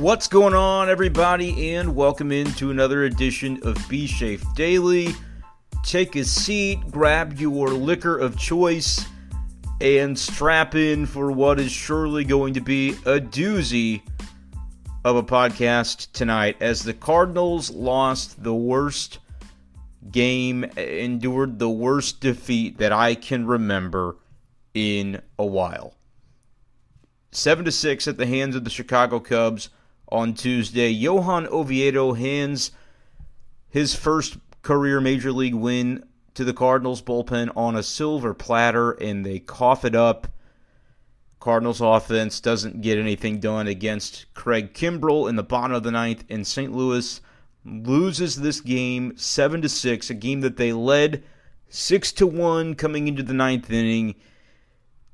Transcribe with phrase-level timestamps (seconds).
[0.00, 5.10] What's going on, everybody, and welcome into another edition of B Shafe Daily.
[5.84, 9.04] Take a seat, grab your liquor of choice,
[9.78, 14.00] and strap in for what is surely going to be a doozy
[15.04, 19.18] of a podcast tonight as the Cardinals lost the worst
[20.10, 24.16] game, endured the worst defeat that I can remember
[24.72, 25.94] in a while.
[27.32, 29.68] 7 to 6 at the hands of the Chicago Cubs
[30.10, 30.90] on Tuesday.
[30.90, 32.72] Johan Oviedo hands
[33.68, 39.24] his first career major league win to the Cardinals bullpen on a silver platter and
[39.24, 40.28] they cough it up.
[41.40, 46.22] Cardinals offense doesn't get anything done against Craig Kimbrel in the bottom of the ninth,
[46.28, 46.70] and St.
[46.70, 47.18] Louis
[47.64, 51.24] loses this game seven to six, a game that they led
[51.70, 54.16] six to one coming into the ninth inning.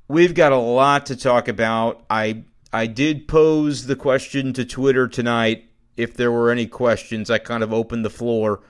[0.09, 2.03] We've got a lot to talk about.
[2.09, 7.29] I I did pose the question to Twitter tonight if there were any questions.
[7.29, 8.61] I kind of opened the floor.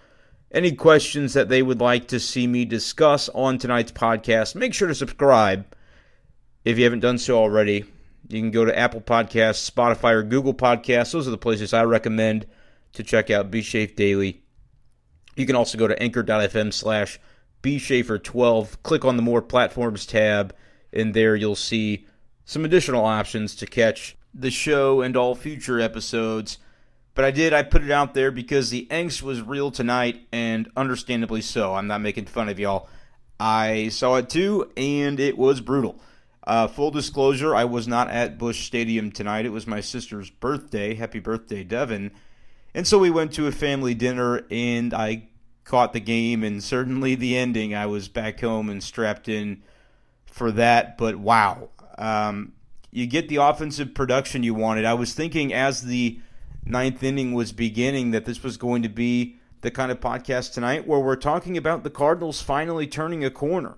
[0.52, 4.88] Any questions that they would like to see me discuss on tonight's podcast, make sure
[4.88, 5.66] to subscribe
[6.64, 7.86] if you haven't done so already.
[8.30, 11.12] You can go to Apple Podcasts, Spotify, or Google Podcasts.
[11.12, 12.46] Those are the places I recommend
[12.94, 14.42] to check out B Shafe Daily.
[15.36, 17.20] You can also go to anchor.fm slash
[17.62, 18.84] bshafer12.
[18.84, 20.56] Click on the More Platforms tab,
[20.92, 22.07] and there you'll see
[22.48, 26.58] some additional options to catch the show and all future episodes.
[27.14, 30.72] But I did, I put it out there because the angst was real tonight, and
[30.78, 31.76] understandably so.
[31.76, 32.88] I'm not making fun of y'all.
[33.38, 36.00] I saw it too, and it was brutal.
[36.46, 39.46] Uh, full disclosure, I was not at Busch Stadium tonight.
[39.46, 40.96] It was my sister's birthday.
[40.96, 42.12] Happy birthday, Devin.
[42.74, 45.28] And so we went to a family dinner, and I
[45.66, 47.76] caught the game, and certainly the ending.
[47.76, 49.64] I was back home and strapped in
[50.26, 50.98] for that.
[50.98, 52.54] But wow, um,
[52.92, 54.86] you get the offensive production you wanted.
[54.86, 56.20] I was thinking as the
[56.66, 60.88] ninth inning was beginning that this was going to be the kind of podcast tonight
[60.88, 63.78] where we're talking about the Cardinals finally turning a corner.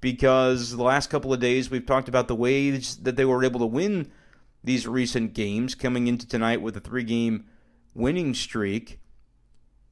[0.00, 3.60] Because the last couple of days we've talked about the ways that they were able
[3.60, 4.10] to win
[4.64, 7.46] these recent games, coming into tonight with a three game
[7.94, 8.98] winning streak.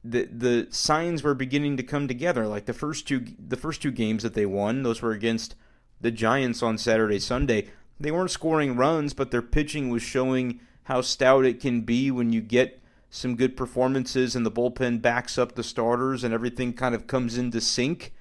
[0.03, 2.45] The the signs were beginning to come together.
[2.47, 5.55] Like the first two the first two games that they won, those were against
[6.01, 7.69] the Giants on Saturday, Sunday.
[7.99, 12.33] They weren't scoring runs, but their pitching was showing how stout it can be when
[12.33, 16.95] you get some good performances and the bullpen backs up the starters and everything kind
[16.95, 18.13] of comes into sync.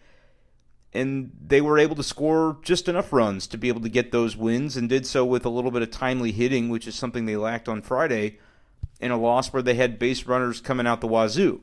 [0.92, 4.36] And they were able to score just enough runs to be able to get those
[4.36, 7.36] wins and did so with a little bit of timely hitting, which is something they
[7.36, 8.38] lacked on Friday
[9.00, 11.62] in a loss where they had base runners coming out the wazoo.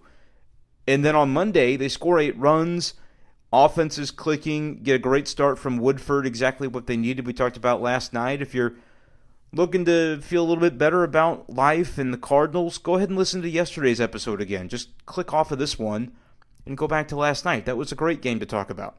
[0.88, 2.94] And then on Monday, they score eight runs
[3.52, 4.84] Offense is clicking.
[4.84, 7.25] Get a great start from Woodford, exactly what they needed.
[7.25, 8.41] We talked about last night.
[8.41, 8.74] If you're
[9.53, 13.18] looking to feel a little bit better about life and the Cardinals, go ahead and
[13.18, 14.68] listen to yesterday's episode again.
[14.68, 16.12] Just click off of this one
[16.66, 17.66] and go back to last night.
[17.66, 18.97] That was a great game to talk about.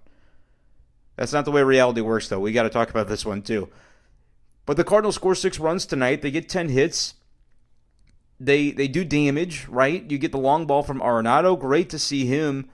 [1.17, 2.41] That's not the way reality works, though.
[2.41, 3.69] We got to talk about this one, too.
[4.65, 6.23] But the Cardinals score six runs tonight.
[6.23, 7.15] They get 10 hits.
[8.41, 10.09] They they do damage, right?
[10.09, 11.59] You get the long ball from Arenado.
[11.59, 12.69] Great to see him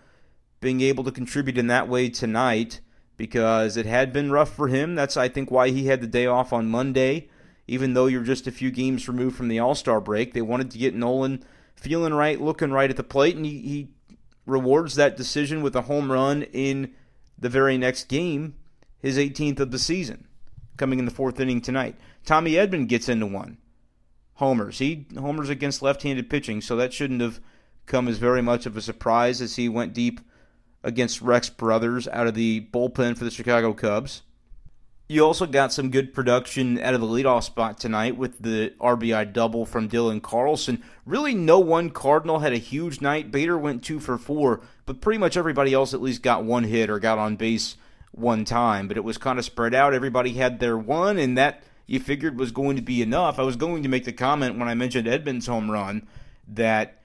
[0.64, 2.80] being able to contribute in that way tonight
[3.18, 4.94] because it had been rough for him.
[4.94, 7.28] That's, I think, why he had the day off on Monday.
[7.68, 10.70] Even though you're just a few games removed from the All Star break, they wanted
[10.70, 11.44] to get Nolan
[11.76, 13.88] feeling right, looking right at the plate, and he, he
[14.46, 16.94] rewards that decision with a home run in
[17.38, 18.54] the very next game,
[18.98, 20.26] his 18th of the season,
[20.78, 21.94] coming in the fourth inning tonight.
[22.24, 23.58] Tommy Edman gets into one.
[24.34, 24.78] Homers.
[24.78, 27.40] He homers against left-handed pitching, so that shouldn't have
[27.84, 30.20] come as very much of a surprise as he went deep
[30.84, 34.22] against Rex Brothers out of the bullpen for the Chicago Cubs.
[35.06, 39.34] You also got some good production out of the leadoff spot tonight with the RBI
[39.34, 40.82] double from Dylan Carlson.
[41.04, 43.30] Really, no one Cardinal had a huge night.
[43.30, 46.88] Bader went two for four, but pretty much everybody else at least got one hit
[46.88, 47.76] or got on base
[48.12, 48.88] one time.
[48.88, 49.92] But it was kind of spread out.
[49.92, 53.38] Everybody had their one, and that you figured was going to be enough.
[53.38, 56.08] I was going to make the comment when I mentioned Edman's home run
[56.48, 57.02] that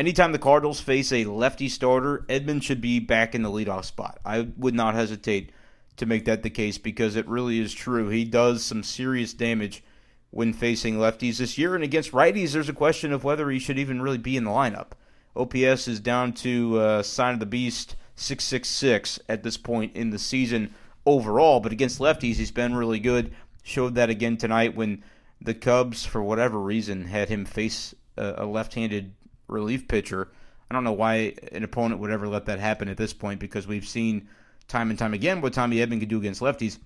[0.00, 4.18] anytime the Cardinals face a lefty starter, Edman should be back in the leadoff spot.
[4.24, 5.52] I would not hesitate
[5.98, 8.08] to make that the case because it really is true.
[8.08, 9.84] He does some serious damage
[10.30, 11.74] when facing lefties this year.
[11.74, 14.50] And against righties, there's a question of whether he should even really be in the
[14.50, 14.92] lineup.
[15.36, 20.18] OPS is down to uh, sign of the beast 666 at this point in the
[20.18, 20.74] season
[21.04, 23.32] overall, but against lefties, he's been really good.
[23.62, 25.04] Showed that again tonight when
[25.40, 29.14] the Cubs, for whatever reason, had him face a, a left handed
[29.50, 30.28] relief pitcher.
[30.70, 33.66] I don't know why an opponent would ever let that happen at this point because
[33.66, 34.28] we've seen
[34.68, 36.78] time and time again what Tommy Edman can do against lefties.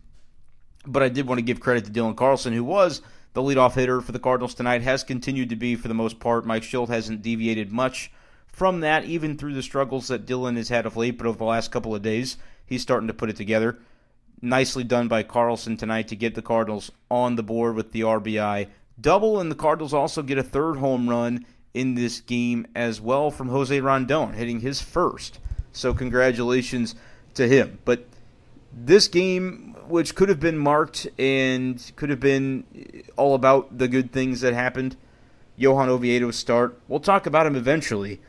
[0.87, 3.02] But I did want to give credit to Dylan Carlson, who was
[3.34, 6.46] the leadoff hitter for the Cardinals tonight, has continued to be for the most part.
[6.46, 8.11] Mike Shildt hasn't deviated much
[8.46, 11.44] from that, even through the struggles that Dylan has had of late, but over the
[11.44, 13.78] last couple of days, he's starting to put it together.
[14.40, 18.69] Nicely done by Carlson tonight to get the Cardinals on the board with the RBI
[19.00, 23.30] double, and the Cardinals also get a third home run in this game as well
[23.30, 25.40] from Jose Rondon, hitting his first.
[25.72, 26.94] So congratulations
[27.34, 27.80] to him.
[27.84, 28.06] But
[28.72, 32.64] this game, which could have been marked and could have been
[33.16, 34.96] all about the good things that happened,
[35.56, 36.78] Johan Oviedo's start.
[36.88, 38.20] We'll talk about him eventually,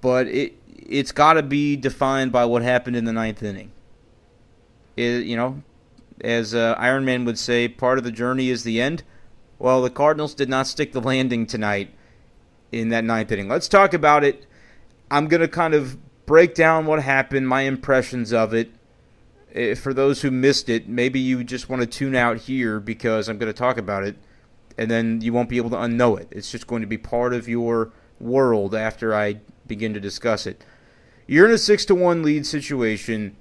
[0.00, 0.54] but it
[0.88, 3.72] it's got to be defined by what happened in the ninth inning.
[4.96, 5.62] It, you know,
[6.22, 9.02] as uh, Iron Man would say, part of the journey is the end.
[9.58, 11.90] Well, the Cardinals did not stick the landing tonight
[12.72, 13.48] in that ninth inning.
[13.48, 14.46] Let's talk about it.
[15.10, 18.70] I'm going to kind of break down what happened, my impressions of it.
[19.54, 23.28] Eh, for those who missed it, maybe you just want to tune out here because
[23.28, 24.16] I'm going to talk about it,
[24.76, 26.28] and then you won't be able to unknow it.
[26.30, 30.64] It's just going to be part of your world after I begin to discuss it.
[31.26, 33.36] You're in a six to one lead situation.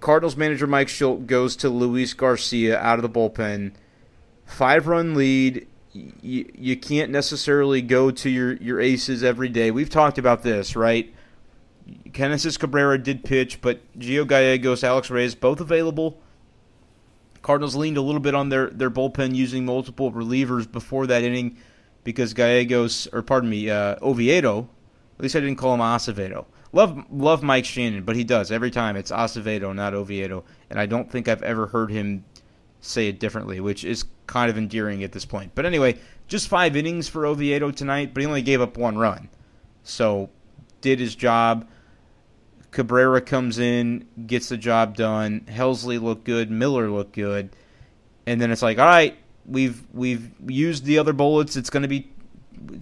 [0.00, 3.72] Cardinals manager Mike Shildt goes to Luis Garcia out of the bullpen.
[4.46, 9.70] Five run lead you, you can't necessarily go to your, your aces every day.
[9.70, 11.14] We've talked about this, right?
[12.12, 16.20] Genesis Cabrera did pitch, but Gio Gallegos, Alex Reyes, both available.
[17.40, 21.56] Cardinals leaned a little bit on their, their bullpen using multiple relievers before that inning
[22.04, 24.68] because Gallegos, or pardon me, uh, Oviedo,
[25.16, 26.46] at least I didn't call him Acevedo.
[26.72, 28.94] Love love Mike Shannon, but he does every time.
[28.94, 32.24] It's Acevedo, not Oviedo, and I don't think I've ever heard him
[32.80, 35.52] say it differently, which is kind of endearing at this point.
[35.54, 39.28] But anyway, just five innings for Oviedo tonight, but he only gave up one run.
[39.82, 40.30] So,
[40.80, 41.66] did his job.
[42.70, 45.40] Cabrera comes in, gets the job done.
[45.48, 46.50] Helsley looked good.
[46.50, 47.56] Miller looked good.
[48.26, 49.16] And then it's like, all right,
[49.46, 51.56] we've we've used the other bullets.
[51.56, 52.10] It's going to be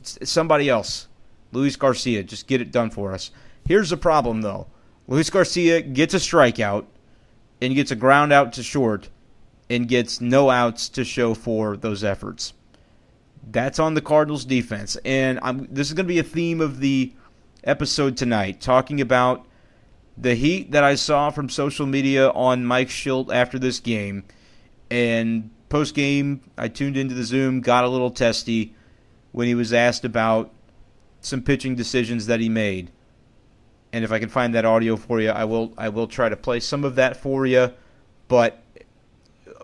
[0.02, 1.06] somebody else.
[1.52, 3.30] Luis Garcia, just get it done for us.
[3.64, 4.66] Here's the problem, though.
[5.06, 6.86] Luis Garcia gets a strikeout
[7.62, 9.08] and gets a ground out to short
[9.68, 12.52] and gets no outs to show for those efforts.
[13.48, 14.96] That's on the Cardinals defense.
[15.04, 17.12] And I'm, this is going to be a theme of the
[17.64, 19.46] episode tonight, talking about
[20.16, 24.24] the heat that I saw from social media on Mike Shildt after this game.
[24.90, 28.74] And post game, I tuned into the Zoom, got a little testy
[29.32, 30.52] when he was asked about
[31.20, 32.90] some pitching decisions that he made.
[33.92, 36.36] And if I can find that audio for you, I will I will try to
[36.36, 37.72] play some of that for you.
[38.28, 38.62] But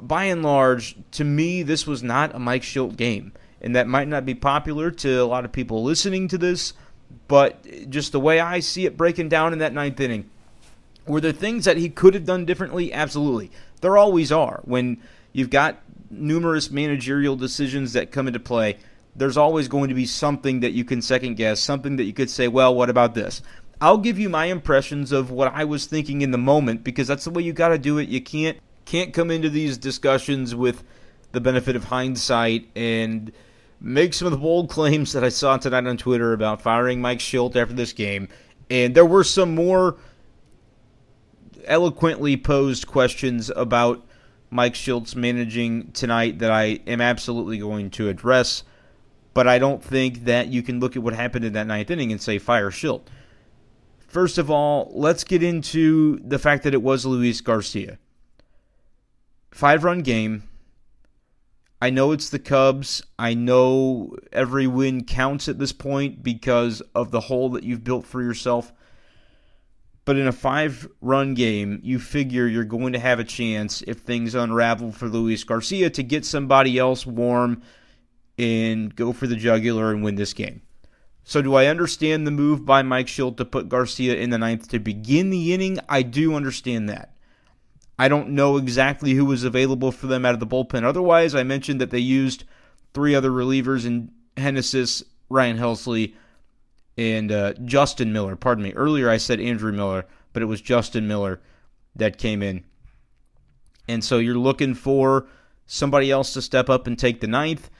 [0.02, 3.32] by and large, to me, this was not a Mike Shildt game.
[3.60, 6.72] And that might not be popular to a lot of people listening to this,
[7.28, 10.28] but just the way I see it breaking down in that ninth inning,
[11.06, 12.92] were there things that he could have done differently?
[12.92, 13.52] Absolutely.
[13.80, 14.60] There always are.
[14.64, 15.00] When
[15.32, 18.78] you've got numerous managerial decisions that come into play,
[19.14, 22.30] there's always going to be something that you can second guess, something that you could
[22.30, 23.42] say, well, what about this?
[23.80, 27.24] I'll give you my impressions of what I was thinking in the moment because that's
[27.24, 28.08] the way you got to do it.
[28.08, 30.84] You can't can't come into these discussions with
[31.32, 33.32] the benefit of hindsight and
[33.80, 37.18] make some of the bold claims that I saw tonight on Twitter about firing Mike
[37.18, 38.28] Shildt after this game.
[38.70, 39.96] And there were some more
[41.64, 44.06] eloquently posed questions about
[44.50, 48.62] Mike Shildt's managing tonight that I am absolutely going to address.
[49.34, 52.12] But I don't think that you can look at what happened in that ninth inning
[52.12, 53.02] and say fire Shildt.
[54.06, 57.98] First of all, let's get into the fact that it was Luis Garcia
[59.52, 60.44] five run game.
[61.80, 63.02] I know it's the Cubs.
[63.18, 68.06] I know every win counts at this point because of the hole that you've built
[68.06, 68.72] for yourself.
[70.04, 73.98] But in a five run game, you figure you're going to have a chance if
[73.98, 77.62] things unravel for Luis Garcia to get somebody else warm
[78.38, 80.62] and go for the jugular and win this game.
[81.24, 84.68] So, do I understand the move by Mike Shildt to put Garcia in the ninth
[84.68, 85.78] to begin the inning?
[85.88, 87.11] I do understand that.
[88.02, 90.82] I don't know exactly who was available for them out of the bullpen.
[90.82, 92.42] Otherwise, I mentioned that they used
[92.94, 96.14] three other relievers in Genesis, Ryan Helsley,
[96.98, 98.34] and uh, Justin Miller.
[98.34, 98.72] Pardon me.
[98.72, 101.42] Earlier I said Andrew Miller, but it was Justin Miller
[101.94, 102.64] that came in.
[103.86, 105.28] And so you're looking for
[105.66, 107.70] somebody else to step up and take the ninth.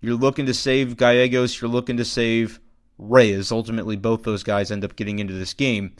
[0.00, 1.60] You're looking to save Gallegos.
[1.60, 2.58] You're looking to save
[2.96, 3.52] Reyes.
[3.52, 5.94] Ultimately, both those guys end up getting into this game.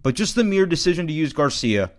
[0.00, 1.90] But just the mere decision to use Garcia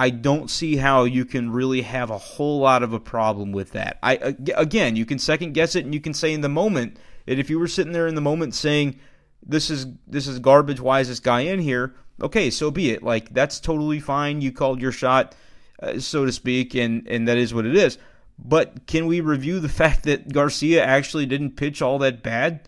[0.00, 3.72] I don't see how you can really have a whole lot of a problem with
[3.72, 3.98] that.
[4.02, 7.38] I again, you can second guess it and you can say in the moment, that
[7.38, 8.98] if you were sitting there in the moment saying
[9.46, 11.94] this is this is garbage, why is this guy in here?
[12.22, 13.02] Okay, so be it.
[13.02, 14.40] Like that's totally fine.
[14.40, 15.34] You called your shot,
[15.82, 17.98] uh, so to speak, and and that is what it is.
[18.38, 22.66] But can we review the fact that Garcia actually didn't pitch all that bad?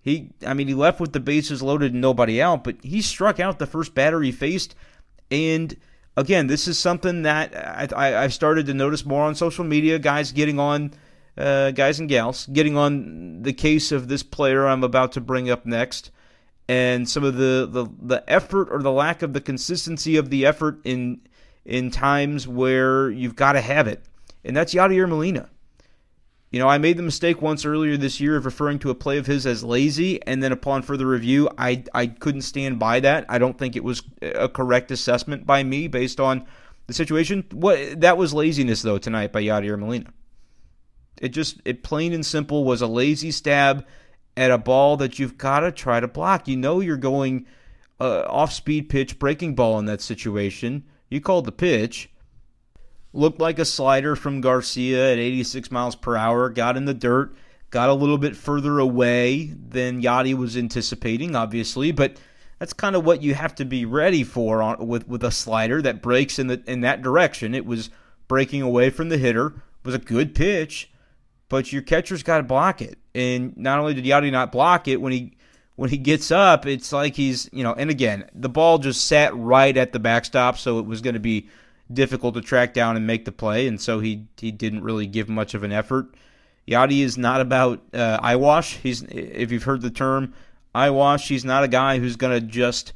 [0.00, 3.40] He, I mean, he left with the bases loaded and nobody out, but he struck
[3.40, 4.76] out the first batter he faced.
[5.28, 5.76] And
[6.16, 7.54] again, this is something that
[7.94, 9.98] I, have started to notice more on social media.
[9.98, 10.92] Guys getting on,
[11.36, 15.50] uh, guys and gals getting on the case of this player I'm about to bring
[15.50, 16.10] up next,
[16.68, 20.46] and some of the the, the effort or the lack of the consistency of the
[20.46, 21.20] effort in
[21.64, 24.04] in times where you've got to have it,
[24.44, 25.50] and that's Yadier Molina.
[26.50, 29.18] You know, I made the mistake once earlier this year of referring to a play
[29.18, 33.26] of his as lazy, and then upon further review, I I couldn't stand by that.
[33.28, 36.46] I don't think it was a correct assessment by me based on
[36.86, 37.44] the situation.
[37.52, 40.12] What that was laziness though tonight by Yadier Molina.
[41.20, 43.84] It just it plain and simple was a lazy stab
[44.36, 46.46] at a ball that you've got to try to block.
[46.46, 47.46] You know you're going
[47.98, 50.84] uh, off speed pitch breaking ball in that situation.
[51.08, 52.10] You called the pitch
[53.16, 57.34] looked like a slider from Garcia at 86 miles per hour, got in the dirt,
[57.70, 62.18] got a little bit further away than Yadi was anticipating, obviously, but
[62.58, 65.82] that's kind of what you have to be ready for on, with with a slider
[65.82, 67.54] that breaks in the in that direction.
[67.54, 67.90] It was
[68.28, 69.54] breaking away from the hitter,
[69.84, 70.90] was a good pitch,
[71.48, 72.98] but your catcher's got to block it.
[73.14, 75.36] And not only did Yadi not block it when he
[75.76, 79.36] when he gets up, it's like he's, you know, and again, the ball just sat
[79.36, 81.48] right at the backstop, so it was going to be
[81.92, 85.28] difficult to track down and make the play, and so he he didn't really give
[85.28, 86.14] much of an effort.
[86.66, 88.76] Yadi is not about uh, eyewash.
[88.78, 90.34] He's if you've heard the term
[90.74, 92.92] eyewash, he's not a guy who's going to just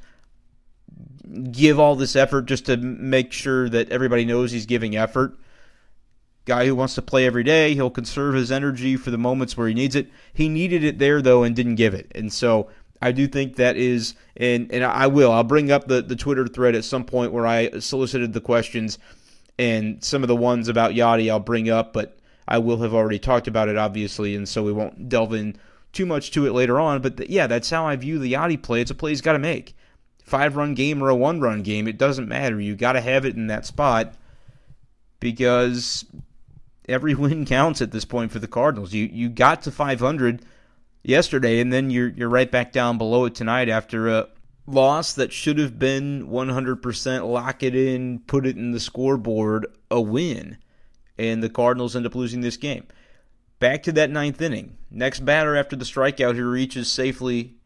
[1.52, 5.38] give all this effort just to make sure that everybody knows he's giving effort.
[6.44, 9.68] Guy who wants to play every day, he'll conserve his energy for the moments where
[9.68, 10.10] he needs it.
[10.32, 12.10] He needed it there though and didn't give it.
[12.14, 12.68] And so
[13.02, 15.32] I do think that is, and and I will.
[15.32, 18.98] I'll bring up the the Twitter thread at some point where I solicited the questions,
[19.58, 23.18] and some of the ones about Yadi I'll bring up, but I will have already
[23.18, 25.56] talked about it, obviously, and so we won't delve in
[25.92, 27.00] too much to it later on.
[27.00, 28.82] But the, yeah, that's how I view the Yadi play.
[28.82, 29.74] It's a play he's got to make.
[30.24, 32.60] Five run game or a one run game, it doesn't matter.
[32.60, 34.14] You got to have it in that spot
[35.20, 36.04] because
[36.88, 38.92] every win counts at this point for the Cardinals.
[38.92, 40.42] You you got to 500
[41.02, 44.28] yesterday, and then you're you're right back down below it tonight after a
[44.66, 50.00] loss that should have been 100% lock it in, put it in the scoreboard, a
[50.00, 50.58] win,
[51.18, 52.86] and the Cardinals end up losing this game.
[53.58, 54.76] Back to that ninth inning.
[54.90, 57.56] Next batter after the strikeout who reaches safely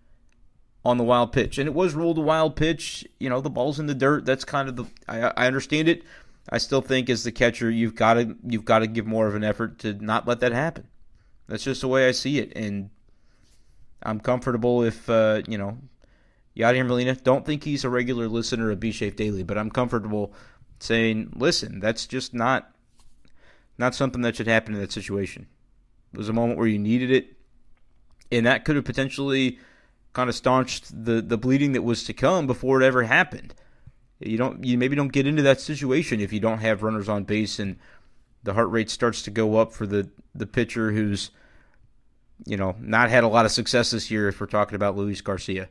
[0.85, 3.07] on the wild pitch, and it was ruled a wild pitch.
[3.19, 4.25] You know the ball's in the dirt.
[4.25, 6.03] That's kind of the I, I understand it.
[6.51, 9.35] I still think as the catcher, you've got to you've got to give more of
[9.35, 10.89] an effort to not let that happen.
[11.47, 12.91] That's just the way I see it, and
[14.03, 15.79] I'm comfortable if uh, you know
[16.57, 17.15] Yadier Molina.
[17.15, 20.33] Don't think he's a regular listener of B Shafe Daily, but I'm comfortable
[20.79, 22.71] saying, listen, that's just not
[23.79, 25.47] not something that should happen in that situation.
[26.13, 27.37] It was a moment where you needed it,
[28.31, 29.59] and that could have potentially
[30.13, 33.55] kind of staunched the the bleeding that was to come before it ever happened.
[34.21, 37.25] You don't you maybe don't get into that situation if you don't have runners on
[37.25, 37.77] base and
[38.45, 41.31] the heart rate starts to go up for the the pitcher who's
[42.45, 45.21] you know, not had a lot of success this year if we're talking about Luis
[45.21, 45.69] Garcia.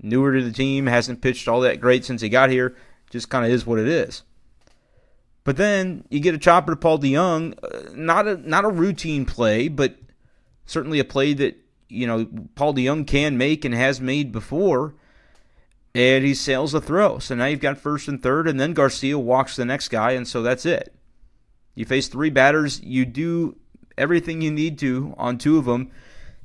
[0.00, 2.76] Newer to the team, hasn't pitched all that great since he got here.
[3.10, 4.22] Just kind of is what it is.
[5.44, 9.24] But then you get a chopper to Paul DeJong, uh, not a not a routine
[9.24, 9.96] play, but
[10.66, 11.56] certainly a play that
[11.88, 14.94] you know Paul DeJong can make and has made before,
[15.94, 17.18] and he sails a throw.
[17.18, 20.28] So now you've got first and third, and then Garcia walks the next guy, and
[20.28, 20.94] so that's it.
[21.74, 22.80] You face three batters.
[22.82, 23.56] You do
[23.98, 25.90] everything you need to on two of them,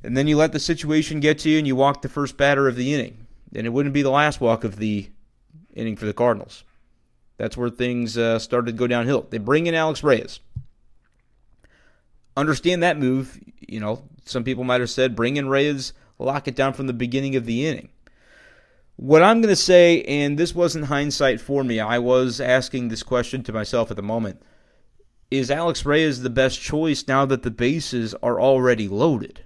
[0.02, 2.68] and then you let the situation get to you and you walk the first batter
[2.68, 3.26] of the inning.
[3.54, 5.08] And it wouldn't be the last walk of the
[5.74, 6.64] inning for the Cardinals.
[7.38, 9.26] That's where things uh, started to go downhill.
[9.30, 10.40] They bring in Alex Reyes.
[12.36, 13.40] Understand that move.
[13.60, 16.92] You know, some people might have said bring in Reyes, lock it down from the
[16.92, 17.88] beginning of the inning.
[18.96, 23.02] What I'm going to say, and this wasn't hindsight for me, I was asking this
[23.02, 24.40] question to myself at the moment
[25.30, 29.44] is Alex Reyes the best choice now that the bases are already loaded?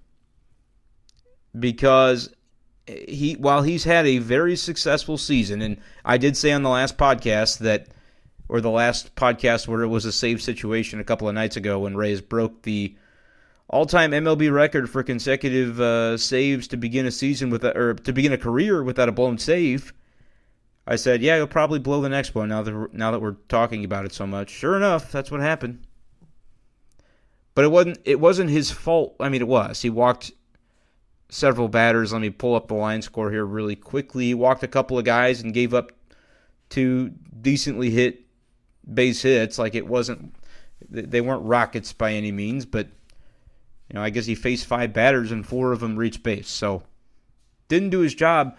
[1.58, 2.34] Because
[2.86, 6.96] he while he's had a very successful season, and I did say on the last
[6.96, 7.88] podcast that
[8.48, 11.80] or the last podcast where it was a save situation a couple of nights ago
[11.80, 12.96] when Reyes broke the
[13.68, 18.12] all-time MLB record for consecutive uh, saves to begin a season with a, or to
[18.12, 19.92] begin a career without a blown save.
[20.90, 23.84] I said, "Yeah, he'll probably blow the next one." Now that now that we're talking
[23.84, 25.86] about it so much, sure enough, that's what happened.
[27.54, 29.14] But it wasn't it wasn't his fault.
[29.20, 29.82] I mean, it was.
[29.82, 30.32] He walked
[31.28, 32.12] several batters.
[32.12, 34.26] Let me pull up the line score here really quickly.
[34.26, 35.92] He walked a couple of guys and gave up
[36.70, 38.20] two decently hit
[38.92, 39.58] base hits.
[39.58, 40.34] Like it wasn't
[40.88, 42.86] They weren't rockets by any means, but
[43.90, 46.48] you know, I guess he faced five batters and four of them reached base.
[46.48, 46.82] So
[47.68, 48.56] didn't do his job.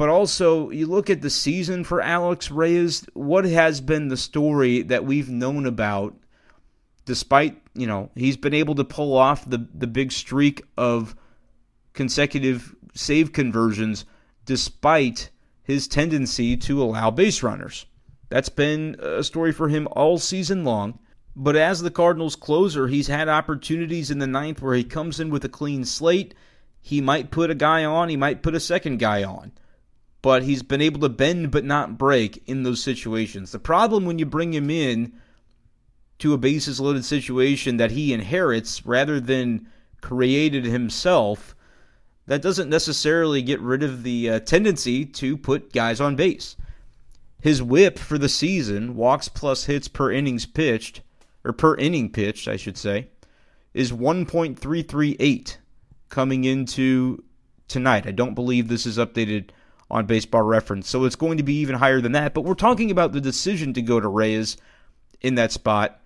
[0.00, 4.80] But also, you look at the season for Alex Reyes, what has been the story
[4.80, 6.16] that we've known about
[7.04, 11.14] despite, you know, he's been able to pull off the the big streak of
[11.92, 14.06] consecutive save conversions
[14.46, 15.28] despite
[15.64, 17.84] his tendency to allow base runners.
[18.30, 20.98] That's been a story for him all season long.
[21.36, 25.28] But as the Cardinals closer, he's had opportunities in the ninth where he comes in
[25.28, 26.32] with a clean slate.
[26.80, 29.52] He might put a guy on, he might put a second guy on.
[30.22, 33.52] But he's been able to bend but not break in those situations.
[33.52, 35.14] The problem when you bring him in
[36.18, 39.66] to a bases loaded situation that he inherits rather than
[40.02, 41.54] created himself
[42.26, 46.54] that doesn't necessarily get rid of the uh, tendency to put guys on base.
[47.40, 51.00] His whip for the season, walks plus hits per innings pitched,
[51.42, 53.08] or per inning pitched, I should say,
[53.74, 55.56] is 1.338
[56.08, 57.24] coming into
[57.66, 58.06] tonight.
[58.06, 59.50] I don't believe this is updated
[59.90, 62.34] on baseball reference, so it's going to be even higher than that.
[62.34, 64.56] But we're talking about the decision to go to Reyes
[65.20, 66.00] in that spot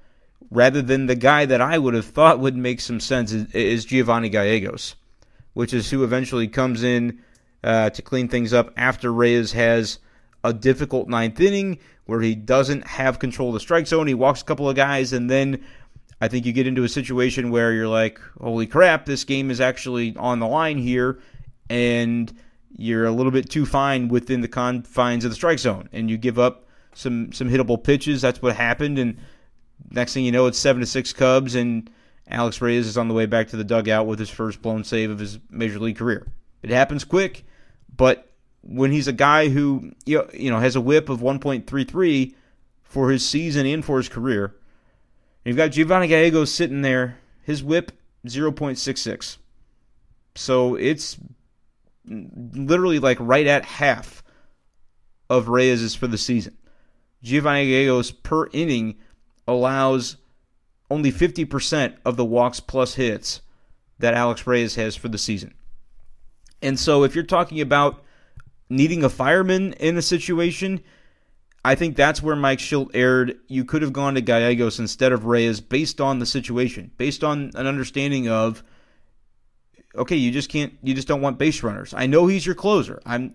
[0.50, 4.28] rather than the guy that I would have thought would make some sense is, Giovanni
[4.28, 4.94] Gallegos
[5.54, 7.20] which is who eventually comes in
[7.62, 9.98] uh, to clean things up after Reyes has
[10.42, 14.06] a difficult ninth inning where he doesn't have control of the strike zone.
[14.06, 15.64] He walks a couple of guys, and then
[16.20, 19.60] I think you get into a situation where you're like, holy crap, this game is
[19.60, 21.20] actually on the line here,
[21.70, 22.30] and
[22.76, 26.16] you're a little bit too fine within the confines of the strike zone, and you
[26.16, 28.22] give up some some hittable pitches.
[28.22, 29.16] That's what happened, and
[29.90, 31.90] next thing you know, it's seven to six Cubs, and
[32.28, 35.10] Alex Reyes is on the way back to the dugout with his first blown save
[35.10, 36.26] of his major league career.
[36.62, 37.44] It happens quick,
[37.94, 38.30] but
[38.62, 42.34] when he's a guy who you know has a whip of 1.33
[42.82, 44.54] for his season and for his career,
[45.44, 47.92] you've got Giovanni Gallegos sitting there, his whip
[48.26, 49.36] 0.66.
[50.34, 51.18] So it's
[52.06, 54.22] literally like right at half
[55.30, 56.56] of Reyes' for the season.
[57.22, 58.96] Giovanni Gallegos per inning
[59.48, 60.16] allows
[60.90, 63.40] only 50% of the walks plus hits
[63.98, 65.54] that Alex Reyes has for the season.
[66.60, 68.02] And so if you're talking about
[68.68, 70.80] needing a fireman in a situation,
[71.64, 73.38] I think that's where Mike Shildt erred.
[73.48, 77.52] You could have gone to Gallegos instead of Reyes based on the situation, based on
[77.54, 78.62] an understanding of
[79.96, 81.94] okay, you just can't you just don't want base runners.
[81.94, 83.00] I know he's your closer.
[83.04, 83.34] I'm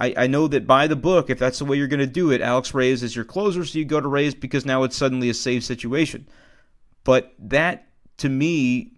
[0.00, 2.30] I, I know that by the book, if that's the way you're going to do
[2.30, 5.28] it, Alex Reyes is your closer, so you go to Reyes because now it's suddenly
[5.28, 6.28] a safe situation.
[7.04, 8.92] But that, to me,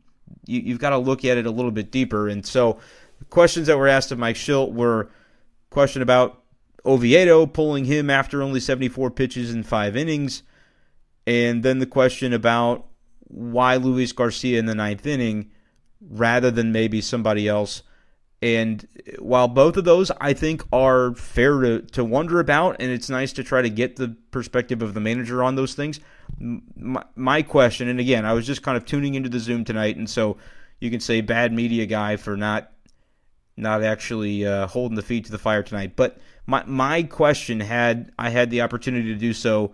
[0.46, 2.28] you, have got to look at it a little bit deeper.
[2.28, 2.78] And so,
[3.30, 5.10] questions that were asked of Mike Shildt were
[5.70, 6.42] question about
[6.84, 10.42] Oviedo pulling him after only 74 pitches in five innings,
[11.26, 12.86] and then the question about
[13.28, 15.50] why Luis Garcia in the ninth inning
[16.08, 17.82] rather than maybe somebody else.
[18.42, 23.10] And while both of those I think are fair to, to wonder about, and it's
[23.10, 26.00] nice to try to get the perspective of the manager on those things,
[26.38, 29.96] my, my question, and again, I was just kind of tuning into the Zoom tonight,
[29.96, 30.38] and so
[30.78, 32.72] you can say bad media guy for not
[33.56, 35.94] not actually uh, holding the feet to the fire tonight.
[35.94, 39.72] But my my question had I had the opportunity to do so,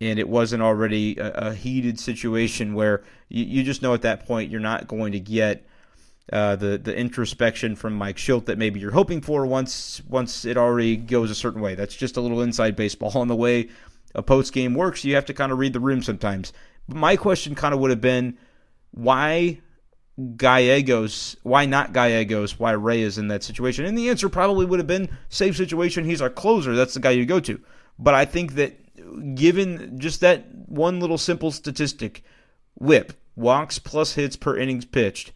[0.00, 4.26] and it wasn't already a, a heated situation where you, you, just know at that
[4.26, 5.66] point you're not going to get
[6.32, 10.56] uh, the the introspection from Mike Shildt that maybe you're hoping for once once it
[10.56, 11.74] already goes a certain way.
[11.74, 13.68] That's just a little inside baseball on the way
[14.16, 16.52] a post game works, you have to kind of read the room sometimes.
[16.88, 18.38] But my question kind of would have been
[18.90, 19.60] why
[20.36, 23.84] Gallegos, why not Gallegos, why Reyes in that situation?
[23.84, 26.04] And the answer probably would have been safe situation.
[26.04, 26.74] He's our closer.
[26.74, 27.60] That's the guy you go to.
[27.98, 28.80] But I think that
[29.34, 32.22] given just that one little simple statistic,
[32.74, 35.32] whip, walks plus hits per innings pitched,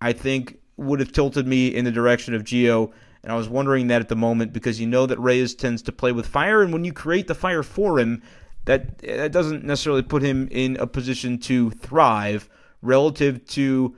[0.00, 2.92] I think would have tilted me in the direction of Gio.
[3.22, 5.92] And I was wondering that at the moment because you know that Reyes tends to
[5.92, 8.22] play with fire, and when you create the fire for him,
[8.66, 12.48] that that doesn't necessarily put him in a position to thrive
[12.82, 13.96] relative to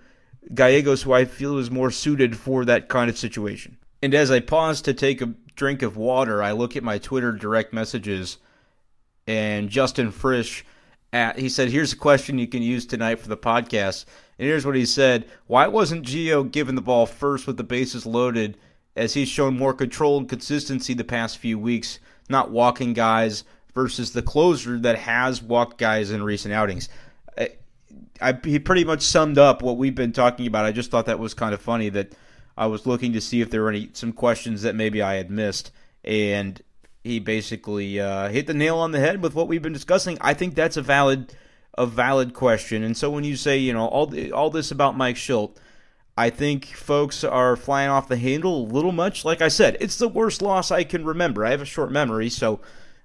[0.54, 3.76] Gallegos, who I feel is more suited for that kind of situation.
[4.02, 7.32] And as I pause to take a drink of water, I look at my Twitter
[7.32, 8.38] direct messages,
[9.28, 10.64] and Justin Frisch,
[11.12, 14.06] at, he said, "Here's a question you can use tonight for the podcast."
[14.40, 18.04] And here's what he said: Why wasn't Gio given the ball first with the bases
[18.04, 18.56] loaded?
[18.98, 24.12] as he's shown more control and consistency the past few weeks, not walking guys versus
[24.12, 26.88] the closer that has walked guys in recent outings.
[27.38, 27.50] I,
[28.20, 30.64] I, he pretty much summed up what we've been talking about.
[30.64, 32.12] I just thought that was kind of funny that
[32.56, 35.30] I was looking to see if there were any some questions that maybe I had
[35.30, 35.70] missed,
[36.04, 36.60] and
[37.02, 40.18] he basically uh, hit the nail on the head with what we've been discussing.
[40.20, 41.34] I think that's a valid
[41.74, 42.82] a valid question.
[42.82, 45.56] And so when you say, you know, all all this about Mike Shildt,
[46.16, 49.24] I think folks are flying off the handle a little much.
[49.24, 51.46] Like I said, it's the worst loss I can remember.
[51.46, 52.60] I have a short memory, so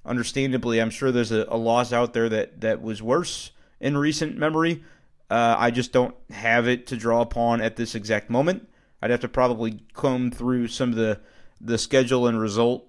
[0.06, 4.38] understandably, I'm sure there's a, a loss out there that that was worse in recent
[4.38, 4.84] memory.
[5.29, 8.67] Uh, I just don't have it to draw upon at this exact moment.
[9.01, 11.19] I'd have to probably comb through some of the
[11.62, 12.88] the schedule and result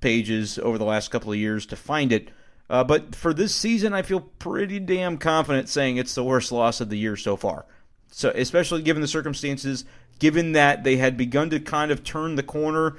[0.00, 2.30] pages over the last couple of years to find it.
[2.68, 6.80] Uh, but for this season, I feel pretty damn confident saying it's the worst loss
[6.80, 7.66] of the year so far.
[8.12, 9.84] So, especially given the circumstances,
[10.18, 12.96] given that they had begun to kind of turn the corner,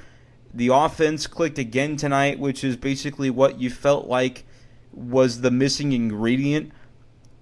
[0.53, 4.45] the offense clicked again tonight, which is basically what you felt like
[4.91, 6.71] was the missing ingredient.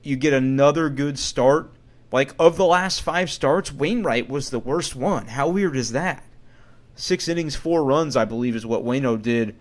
[0.03, 1.71] You get another good start.
[2.11, 5.27] Like, of the last five starts, Wainwright was the worst one.
[5.27, 6.23] How weird is that?
[6.99, 9.55] Six innings, four runs, I believe, is what Wayno did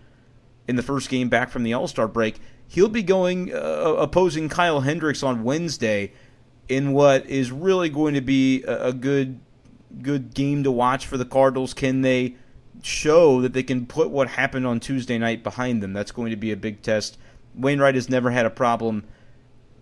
[0.67, 2.37] in the first game back from the All Star break.
[2.67, 3.57] He'll be going uh,
[3.97, 6.11] opposing Kyle Hendricks on Wednesday
[6.67, 9.39] in what is really going to be a, a good
[10.01, 11.73] good game to watch for the Cardinals.
[11.73, 12.35] Can they
[12.83, 15.93] show that they can put what happened on Tuesday night behind them?
[15.93, 17.17] That's going to be a big test.
[17.55, 19.05] Wainwright has never had a problem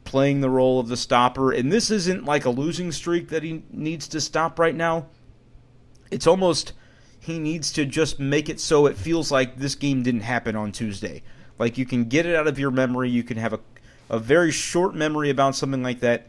[0.04, 3.64] playing the role of the stopper, and this isn't like a losing streak that he
[3.72, 5.08] needs to stop right now.
[6.12, 6.74] It's almost
[7.28, 10.72] he needs to just make it so it feels like this game didn't happen on
[10.72, 11.22] Tuesday.
[11.60, 13.10] Like you can get it out of your memory.
[13.10, 13.60] You can have a,
[14.10, 16.28] a very short memory about something like that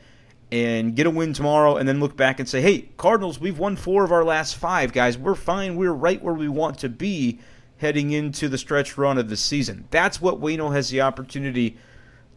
[0.51, 3.77] and get a win tomorrow and then look back and say, hey, Cardinals, we've won
[3.77, 5.17] four of our last five, guys.
[5.17, 5.77] We're fine.
[5.77, 7.39] We're right where we want to be
[7.77, 9.87] heading into the stretch run of the season.
[9.93, 11.77] That's what Wayno has the opportunity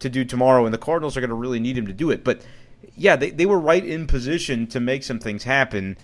[0.02, 2.24] to do tomorrow, and the Cardinals are going to really need him to do it.
[2.24, 2.46] But
[2.96, 5.98] yeah, they, they were right in position to make some things happen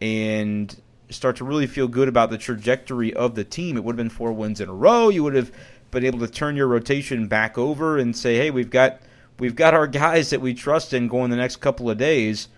[0.00, 0.74] and
[1.10, 3.76] start to really feel good about the trajectory of the team.
[3.76, 5.08] It would have been four wins in a row.
[5.08, 5.52] You would have
[5.90, 9.00] been able to turn your rotation back over and say, hey, we've got
[9.38, 12.48] we've got our guys that we trust in going the next couple of days,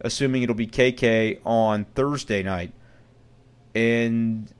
[0.00, 2.72] assuming it'll be KK on Thursday night.
[3.74, 4.52] And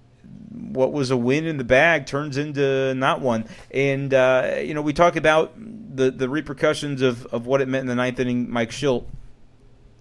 [0.51, 3.47] what was a win in the bag turns into not one.
[3.71, 7.83] And uh, you know, we talk about the the repercussions of, of what it meant
[7.83, 9.05] in the ninth inning, Mike Shildt,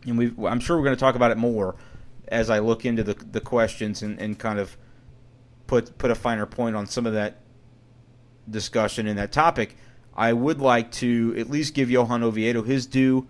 [0.05, 1.75] and we I'm sure we're going to talk about it more
[2.33, 4.75] as I look into the the questions and, and kind of
[5.67, 7.37] put put a finer point on some of that
[8.49, 9.77] discussion and that topic,
[10.15, 13.27] I would like to at least give Johan Oviedo his due.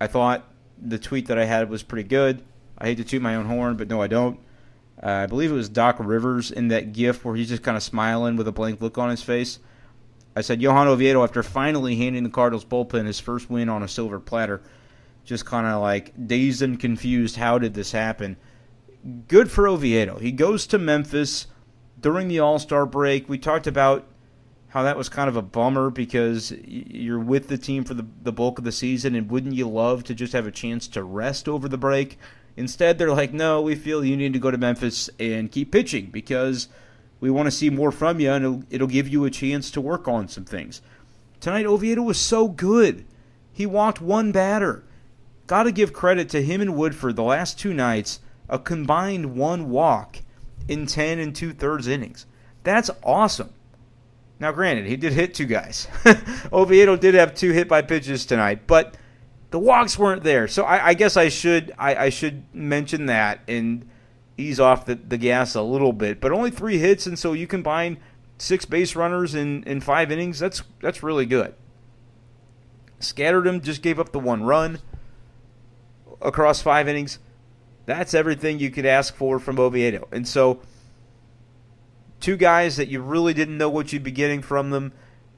[0.00, 0.48] I thought
[0.80, 2.42] the tweet that I had was pretty good.
[2.78, 4.38] I hate to toot my own horn, but no, I don't.
[5.02, 7.82] Uh, I believe it was Doc Rivers in that GIF where he's just kind of
[7.82, 9.58] smiling with a blank look on his face.
[10.36, 13.88] I said, Johan Oviedo, after finally handing the Cardinals bullpen his first win on a
[13.88, 14.62] silver platter,
[15.24, 17.36] just kind of like dazed and confused.
[17.36, 18.36] How did this happen?
[19.28, 20.18] Good for Oviedo.
[20.18, 21.46] He goes to Memphis
[22.00, 23.28] during the All Star break.
[23.28, 24.06] We talked about
[24.68, 28.32] how that was kind of a bummer because you're with the team for the, the
[28.32, 31.48] bulk of the season, and wouldn't you love to just have a chance to rest
[31.48, 32.18] over the break?
[32.56, 36.06] Instead, they're like, no, we feel you need to go to Memphis and keep pitching
[36.06, 36.68] because
[37.20, 39.80] we want to see more from you, and it'll, it'll give you a chance to
[39.80, 40.82] work on some things.
[41.40, 43.04] Tonight, Oviedo was so good.
[43.52, 44.82] He walked one batter.
[45.46, 49.68] Got to give credit to him and Woodford the last two nights, a combined one
[49.70, 50.20] walk
[50.68, 52.26] in 10 and two thirds innings.
[52.62, 53.52] That's awesome.
[54.40, 55.86] Now, granted, he did hit two guys.
[56.52, 58.96] Oviedo did have two hit by pitches tonight, but
[59.50, 60.48] the walks weren't there.
[60.48, 63.88] So I, I guess I should I, I, should mention that and
[64.36, 66.20] ease off the, the gas a little bit.
[66.20, 67.98] But only three hits, and so you combine
[68.38, 70.40] six base runners in, in five innings.
[70.40, 71.54] That's that's really good.
[72.98, 74.80] Scattered him, just gave up the one run
[76.24, 77.18] across five innings.
[77.86, 80.08] That's everything you could ask for from Oviedo.
[80.10, 80.60] And so
[82.18, 84.92] two guys that you really didn't know what you'd be getting from them,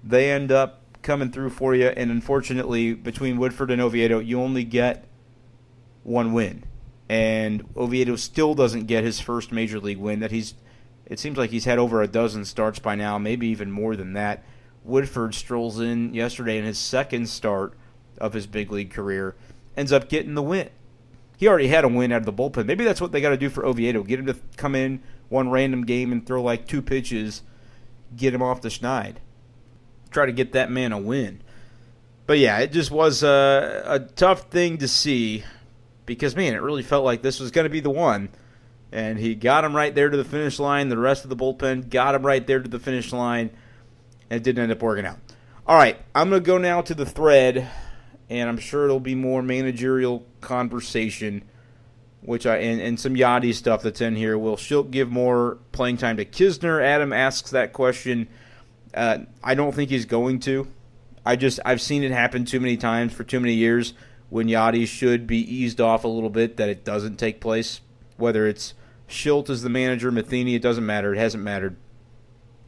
[0.04, 1.88] they end up coming through for you.
[1.88, 5.04] And unfortunately, between Woodford and Oviedo, you only get
[6.04, 6.64] one win.
[7.08, 10.20] And Oviedo still doesn't get his first major league win.
[10.20, 10.54] That he's,
[11.04, 14.12] it seems like he's had over a dozen starts by now, maybe even more than
[14.12, 14.44] that.
[14.84, 17.74] Woodford strolls in yesterday in his second start
[18.18, 19.34] of his big league career,
[19.76, 20.70] ends up getting the win.
[21.36, 22.66] He already had a win out of the bullpen.
[22.66, 24.02] Maybe that's what they got to do for Oviedo.
[24.02, 27.42] Get him to come in one random game and throw like two pitches,
[28.16, 29.16] get him off the schneid.
[30.10, 31.42] Try to get that man a win.
[32.26, 35.44] But yeah, it just was a, a tough thing to see
[36.06, 38.30] because, man, it really felt like this was going to be the one.
[38.92, 40.88] And he got him right there to the finish line.
[40.88, 43.50] The rest of the bullpen got him right there to the finish line.
[44.30, 45.18] And it didn't end up working out.
[45.66, 47.68] All right, I'm going to go now to the thread,
[48.28, 51.44] and I'm sure it'll be more managerial conversation
[52.26, 54.36] which I and, and some Yadi stuff that's in here.
[54.36, 56.82] Will Shildt give more playing time to Knizner?
[56.82, 58.28] Adam asks that question.
[58.92, 60.66] Uh, I don't think he's going to.
[61.24, 63.94] I just I've seen it happen too many times for too many years
[64.28, 67.80] when Yadi should be eased off a little bit that it doesn't take place.
[68.16, 68.74] Whether it's
[69.08, 71.14] Shildt as the manager, Matheny, it doesn't matter.
[71.14, 71.76] It hasn't mattered.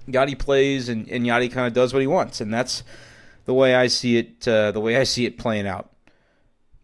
[0.08, 2.82] Yadi plays and, and Yadi kind of does what he wants, and that's
[3.48, 4.46] the way I see it.
[4.46, 5.90] Uh, the way I see it playing out.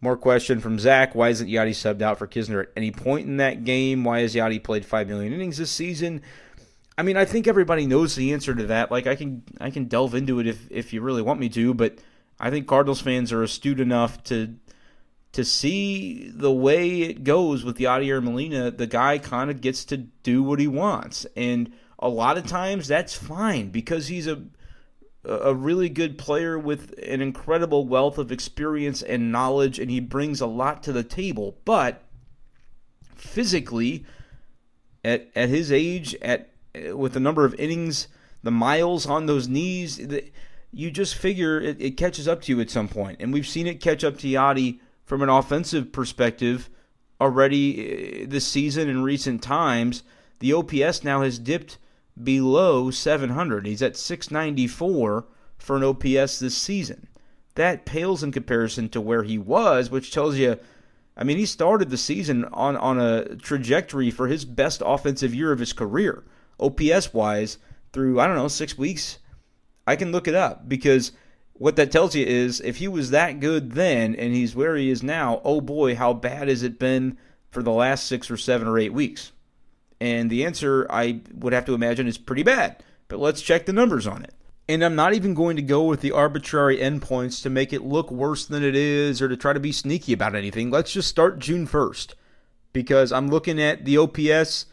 [0.01, 3.37] More question from Zach: Why isn't Yadi subbed out for Knizner at any point in
[3.37, 4.03] that game?
[4.03, 6.23] Why has Yadi played five million innings this season?
[6.97, 8.89] I mean, I think everybody knows the answer to that.
[8.89, 11.75] Like, I can I can delve into it if if you really want me to,
[11.75, 11.99] but
[12.39, 14.55] I think Cardinals fans are astute enough to
[15.33, 18.71] to see the way it goes with Yadier Molina.
[18.71, 22.87] The guy kind of gets to do what he wants, and a lot of times
[22.87, 24.45] that's fine because he's a
[25.27, 30.41] a really good player with an incredible wealth of experience and knowledge, and he brings
[30.41, 31.57] a lot to the table.
[31.65, 32.03] But
[33.15, 34.05] physically,
[35.03, 36.49] at at his age, at
[36.93, 38.07] with the number of innings,
[38.43, 40.31] the miles on those knees, the,
[40.71, 43.17] you just figure it, it, catches up to you at some point.
[43.21, 46.69] And we've seen it catch up to Yadi from an offensive perspective
[47.21, 50.03] already uh, this season in recent times.
[50.39, 51.77] The OPS now has dipped
[52.21, 53.65] below 700.
[53.65, 55.25] He's at 694
[55.57, 57.07] for an OPS this season.
[57.55, 60.57] That pales in comparison to where he was, which tells you,
[61.17, 65.51] I mean, he started the season on, on a trajectory for his best offensive year
[65.51, 66.23] of his career,
[66.59, 67.57] OPS wise,
[67.93, 69.19] through, I don't know, six weeks.
[69.87, 71.13] I can look it up because
[71.53, 74.89] what that tells you is if he was that good then and he's where he
[74.89, 77.17] is now, oh boy, how bad has it been
[77.49, 79.31] for the last six or seven or eight weeks?
[79.99, 82.83] And the answer, I would have to imagine, is pretty bad.
[83.07, 84.33] But let's check the numbers on it.
[84.67, 88.09] And I'm not even going to go with the arbitrary endpoints to make it look
[88.09, 90.71] worse than it is or to try to be sneaky about anything.
[90.71, 92.15] Let's just start June 1st
[92.73, 94.65] because I'm looking at the OPS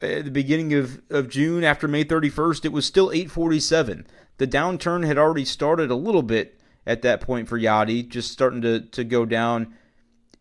[0.00, 2.64] at the beginning of, of June after May 31st.
[2.64, 4.06] It was still 847.
[4.38, 8.62] The downturn had already started a little bit at that point for Yadi, just starting
[8.62, 9.74] to, to go down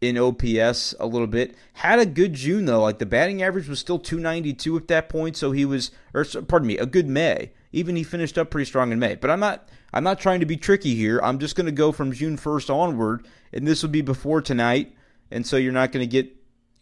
[0.08, 1.56] in OPS a little bit.
[1.74, 2.82] Had a good June though.
[2.82, 6.68] Like the batting average was still 292 at that point, so he was or pardon
[6.68, 7.52] me, a good May.
[7.72, 9.16] Even he finished up pretty strong in May.
[9.16, 11.20] But I'm not I'm not trying to be tricky here.
[11.24, 14.94] I'm just going to go from June 1st onward, and this will be before tonight,
[15.32, 16.36] and so you're not going to get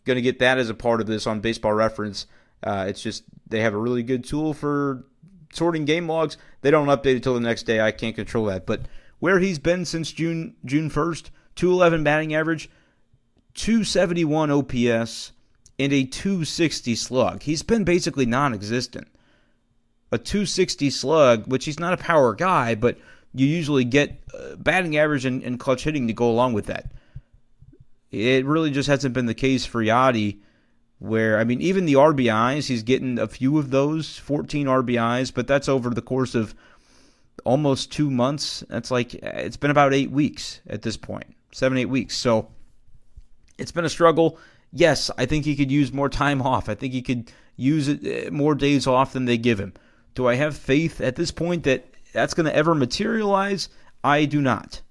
[0.06, 2.26] going to get that as a part of this on Baseball Reference.
[2.62, 5.06] Uh, it's just they have a really good tool for
[5.54, 6.38] sorting game logs.
[6.62, 7.82] They don't update it till the next day.
[7.82, 8.66] I can't control that.
[8.66, 8.82] But
[9.20, 12.70] where he's been since June June 1st, 211 batting average,
[13.56, 15.32] 271 OPS,
[15.80, 17.44] and a 260 slug.
[17.44, 19.08] He's been basically non existent.
[20.12, 22.98] A 260 slug, which he's not a power guy, but
[23.34, 26.92] you usually get uh, batting average and, and, clutch hitting to go along with that.
[28.12, 30.38] It really just hasn't been the case for Yadi,
[31.00, 35.48] where, I mean, even the RBIs, he's getting a few of those, 14 RBIs, but
[35.48, 36.54] that's over the course of
[37.44, 38.63] almost two months.
[38.70, 42.16] That's like, it's been about eight weeks at this point, seven, eight weeks.
[42.16, 42.50] So,
[43.58, 44.38] it's been a struggle.
[44.72, 46.70] Yes, I think he could use more time off.
[46.70, 49.74] I think he could use uh, more days off than they give him.
[50.16, 53.70] Do I have faith at this point that that's going to ever materialize?
[54.04, 54.82] I do not.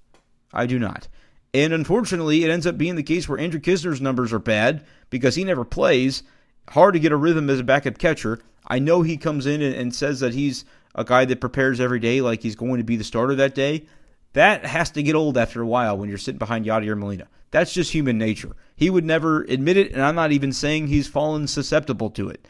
[0.52, 1.08] I do not.
[1.54, 5.34] And unfortunately, it ends up being the case where Andrew Knizner's numbers are bad because
[5.34, 6.22] he never plays.
[6.70, 8.38] Hard to get a rhythm as a backup catcher.
[8.66, 12.20] I know he comes in and says that he's a guy that prepares every day
[12.20, 13.86] like he's going to be the starter that day.
[14.32, 17.28] That has to get old after a while when you're sitting behind Yadier Molina.
[17.50, 18.56] That's just human nature.
[18.74, 22.48] He would never admit it, and I'm not even saying he's fallen susceptible to it,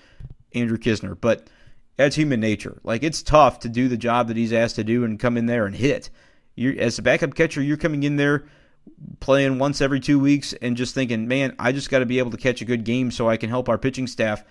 [0.54, 1.48] Andrew Knizner, but
[1.96, 2.78] that's human nature.
[2.84, 5.46] Like, it's tough to do the job that he's asked to do and come in
[5.46, 6.08] there and hit.
[6.54, 8.44] You're, as a backup catcher, you're coming in there
[9.20, 12.30] playing once every two weeks and just thinking, man, I just got to be able
[12.30, 14.44] to catch a good game so I can help our pitching staff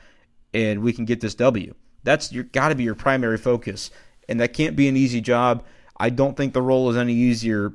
[0.53, 1.73] and we can get this W.
[2.03, 3.91] That's got to be your primary focus,
[4.27, 5.63] and that can't be an easy job.
[6.01, 7.71] I don't think the role is any easier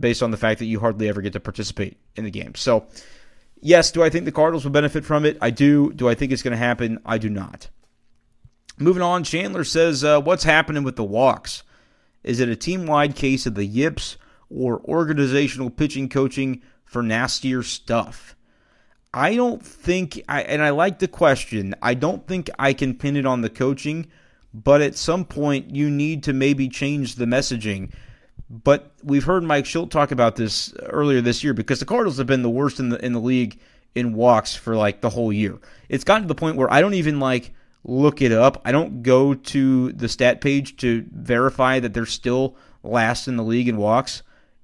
[0.00, 2.54] based on the fact that you hardly ever get to participate in the game.
[2.54, 2.86] So,
[3.60, 5.36] yes, do I think the Cardinals will benefit from it?
[5.42, 5.92] I do.
[5.92, 6.98] Do I think it's going to happen?
[7.04, 7.68] I do not.
[8.78, 11.62] Moving on, Chandler says, uh, What's happening with the walks?
[12.24, 14.16] Is it a team wide case of the yips
[14.48, 18.34] or organizational pitching coaching for nastier stuff?
[19.12, 23.16] I don't think, I, and I like the question, I don't think I can pin
[23.16, 24.06] it on the coaching
[24.64, 27.92] but at some point you need to maybe change the messaging.
[28.50, 32.26] But we've heard Mike Shildt talk about this earlier this year because the Cardinals have
[32.26, 33.60] been the worst in the in the league
[33.94, 35.58] in walks for like the whole year.
[35.88, 37.52] It's gotten to the point where I don't even like
[37.84, 38.60] look it up.
[38.64, 43.44] I don't go to the stat page to verify that they're still last in the
[43.44, 44.22] league in walks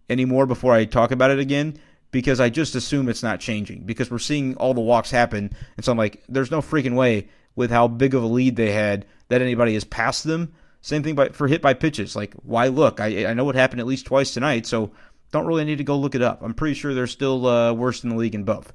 [0.09, 1.77] anymore before I talk about it again
[2.11, 5.51] because I just assume it's not changing because we're seeing all the walks happen.
[5.77, 8.73] And so I'm like, there's no freaking way with how big of a lead they
[8.73, 10.53] had that anybody has passed them.
[10.81, 12.15] Same thing by, for hit by pitches.
[12.15, 13.01] Like, why look?
[13.01, 14.93] I, I know what happened at least twice tonight, so
[15.33, 16.43] don't really need to go look it up.
[16.43, 18.73] I'm pretty sure they're still uh, worse in the league in both.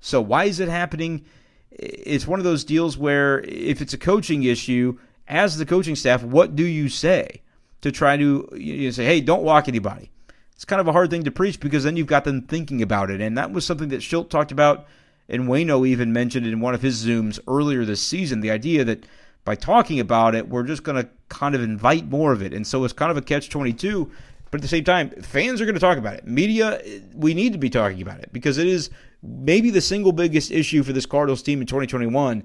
[0.00, 1.24] So why is it happening?
[1.70, 6.22] It's one of those deals where if it's a coaching issue, as the coaching staff,
[6.22, 7.42] what do you say
[7.82, 10.10] to try to you know, say, hey, don't walk anybody?
[10.54, 13.10] It's kind of a hard thing to preach because then you've got them thinking about
[13.10, 13.20] it.
[13.20, 14.86] And that was something that Shildt talked about,
[15.30, 19.06] and Waino even mentioned in one of his Zooms earlier this season the idea that
[19.44, 22.52] by talking about it, we're just going to kind of invite more of it.
[22.52, 24.10] And so it's kind of a catch 22
[24.50, 26.26] but at the same time, fans are going to talk about it.
[26.26, 26.80] Media,
[27.14, 28.90] we need to be talking about it because it is
[29.22, 32.42] maybe the single biggest issue for this Cardinals team in 2021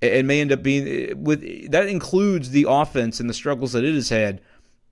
[0.00, 3.84] and may end up being eh, with that includes the offense and the struggles that
[3.84, 4.40] it has had.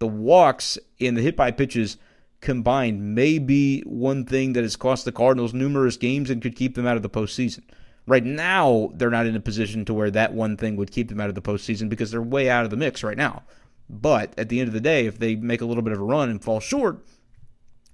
[0.01, 1.97] The walks and the hit by pitches
[2.41, 6.75] combined may be one thing that has cost the Cardinals numerous games and could keep
[6.75, 7.63] them out of the postseason.
[8.07, 11.21] Right now, they're not in a position to where that one thing would keep them
[11.21, 13.43] out of the postseason because they're way out of the mix right now.
[13.89, 16.05] But at the end of the day, if they make a little bit of a
[16.05, 17.05] run and fall short,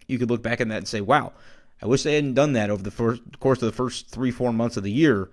[0.06, 1.32] you could look back at that and say, wow,
[1.82, 4.52] I wish they hadn't done that over the first, course of the first three, four
[4.52, 5.30] months of the year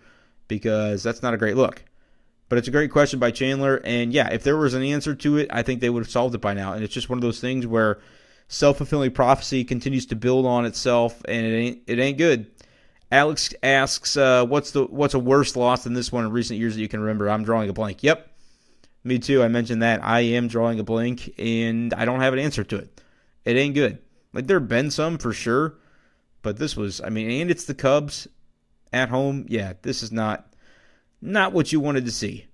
[0.47, 1.83] because that's not a great look.
[2.49, 3.77] But it's a great question by Chandler.
[3.83, 6.35] And yeah, if there was an answer to it, I think they would have solved
[6.35, 6.73] it by now.
[6.73, 7.99] And it's just one of those things where
[8.47, 12.47] self fulfilling prophecy continues to build on itself, and it ain't it ain't good.
[13.11, 16.75] Alex asks, uh, "What's the what's a worse loss than this one in recent years
[16.75, 18.03] that you can remember?" I'm drawing a blank.
[18.03, 18.27] Yep,
[19.03, 19.43] me too.
[19.43, 20.03] I mentioned that.
[20.03, 23.01] I am drawing a blank and I don't have an answer to it.
[23.45, 23.99] It ain't good.
[24.33, 25.75] Like there have been some for sure,
[26.41, 28.27] but this was I mean, and it's the Cubs
[28.91, 29.45] at home.
[29.49, 30.53] Yeah, this is not
[31.21, 32.45] not what you wanted to see.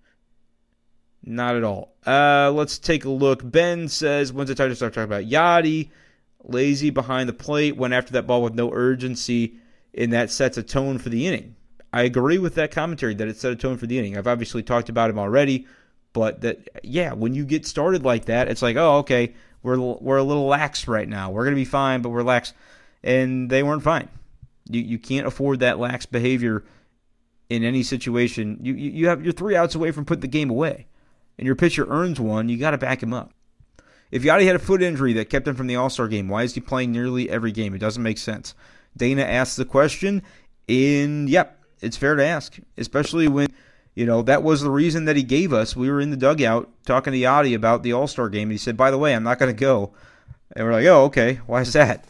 [1.24, 1.94] Not at all.
[2.06, 3.42] Uh, let's take a look.
[3.44, 5.90] Ben says, when's the time to start talking about Yadi?
[6.44, 9.56] Lazy behind the plate, went after that ball with no urgency,
[9.94, 11.56] and that sets a tone for the inning.
[11.92, 14.18] I agree with that commentary that it set a tone for the inning.
[14.18, 15.68] I've obviously talked about him already.
[16.14, 20.18] But that, yeah, when you get started like that, it's like, oh, okay, we're we're
[20.18, 21.30] a little lax right now.
[21.30, 22.54] We're gonna be fine, but we're lax,
[23.04, 24.10] and they weren't fine.
[24.70, 26.64] You you can't afford that lax behavior
[27.50, 28.60] in any situation.
[28.62, 30.88] You you, you have you're three outs away from putting the game away,
[31.40, 32.50] and your pitcher earns one.
[32.50, 33.34] You got to back him up.
[34.12, 36.44] If Yadi had a foot injury that kept him from the All Star game, why
[36.44, 37.74] is he playing nearly every game?
[37.74, 38.54] It doesn't make sense.
[38.98, 40.22] Dana asks the question,
[40.68, 43.48] and yep, it's fair to ask, especially when
[43.96, 45.76] you know, that was the reason that he gave us.
[45.76, 48.44] We were in the dugout talking to Yadi about the All Star game.
[48.44, 49.94] And he said, by the way, I'm not going to go.
[50.56, 51.42] And we're like, oh, okay.
[51.48, 52.06] Why is that?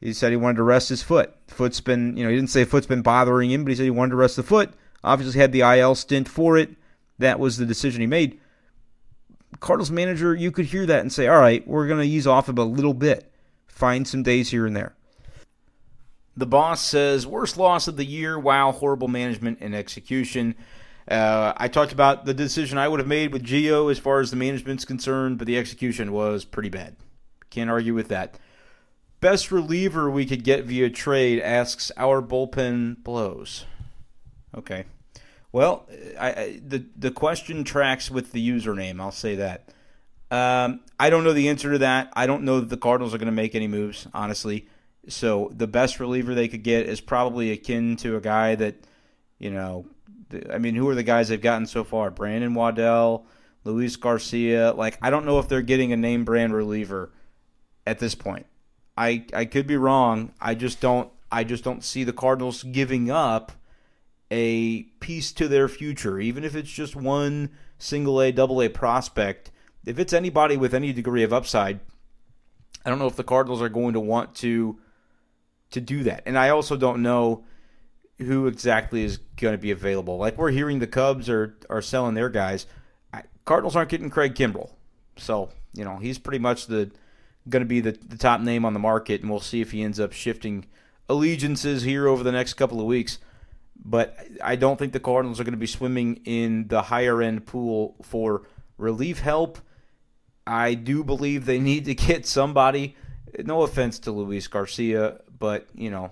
[0.00, 1.34] He said he wanted to rest his foot.
[1.48, 3.90] Foot's been, you know, he didn't say foot's been bothering him, but he said he
[3.90, 4.72] wanted to rest the foot.
[5.02, 6.76] Obviously had the IL stint for it.
[7.18, 8.40] That was the decision he made.
[9.60, 12.48] Cardinals manager, you could hear that and say, all right, we're going to ease off
[12.48, 13.30] him a little bit.
[13.66, 14.94] Find some days here and there.
[16.36, 18.38] The boss says, worst loss of the year.
[18.38, 20.54] Wow, horrible management and execution.
[21.06, 24.30] Uh, I talked about the decision I would have made with Gio as far as
[24.30, 26.96] the management's concerned, but the execution was pretty bad.
[27.50, 28.38] Can't argue with that.
[29.20, 33.66] Best reliever we could get via trade asks our bullpen blows.
[34.56, 34.84] Okay.
[35.52, 39.00] Well, I, I, the the question tracks with the username.
[39.00, 39.68] I'll say that.
[40.30, 42.12] Um, I don't know the answer to that.
[42.14, 44.68] I don't know that the Cardinals are going to make any moves, honestly.
[45.08, 48.76] So the best reliever they could get is probably akin to a guy that,
[49.38, 49.86] you know,
[50.52, 52.12] I mean, who are the guys they've gotten so far?
[52.12, 53.26] Brandon Waddell,
[53.64, 54.72] Luis Garcia.
[54.72, 57.10] Like, I don't know if they're getting a name brand reliever
[57.86, 58.46] at this point.
[58.96, 60.32] I I could be wrong.
[60.40, 63.52] I just don't I just don't see the Cardinals giving up
[64.30, 69.50] a piece to their future, even if it's just one single A, double A prospect.
[69.84, 71.80] If it's anybody with any degree of upside,
[72.84, 74.78] I don't know if the Cardinals are going to want to
[75.70, 76.24] to do that.
[76.26, 77.44] And I also don't know
[78.18, 80.18] who exactly is going to be available.
[80.18, 82.66] Like we're hearing the Cubs are are selling their guys.
[83.44, 84.70] Cardinals aren't getting Craig Kimbrel,
[85.16, 86.90] so you know he's pretty much the
[87.48, 89.82] going to be the, the top name on the market, and we'll see if he
[89.82, 90.66] ends up shifting
[91.08, 93.18] allegiances here over the next couple of weeks.
[93.82, 97.46] But I don't think the Cardinals are going to be swimming in the higher end
[97.46, 98.42] pool for
[98.76, 99.58] relief help.
[100.46, 102.96] I do believe they need to get somebody.
[103.38, 106.10] No offense to Luis Garcia, but you know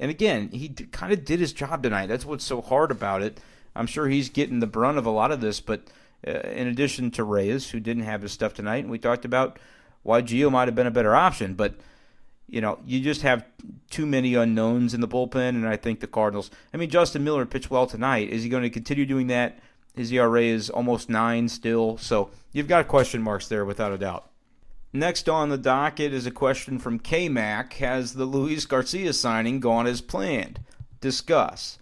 [0.00, 2.06] and again, he kind of did his job tonight.
[2.06, 3.38] That's what's so hard about it.
[3.76, 5.82] I'm sure he's getting the brunt of a lot of this, but
[6.26, 9.58] uh, in addition to Reyes, who didn't have his stuff tonight, and we talked about
[10.02, 11.74] why Gio might have been a better option, but
[12.50, 13.44] you know, you just have
[13.90, 16.50] too many unknowns in the bullpen, and I think the Cardinals.
[16.74, 18.28] I mean, Justin Miller pitched well tonight.
[18.28, 19.58] Is he going to continue doing that?
[19.94, 24.30] His ERA is almost nine still, so you've got question marks there without a doubt.
[24.92, 27.74] Next on the docket is a question from K Mac.
[27.74, 30.60] Has the Luis Garcia signing gone as planned?
[31.00, 31.78] Discuss.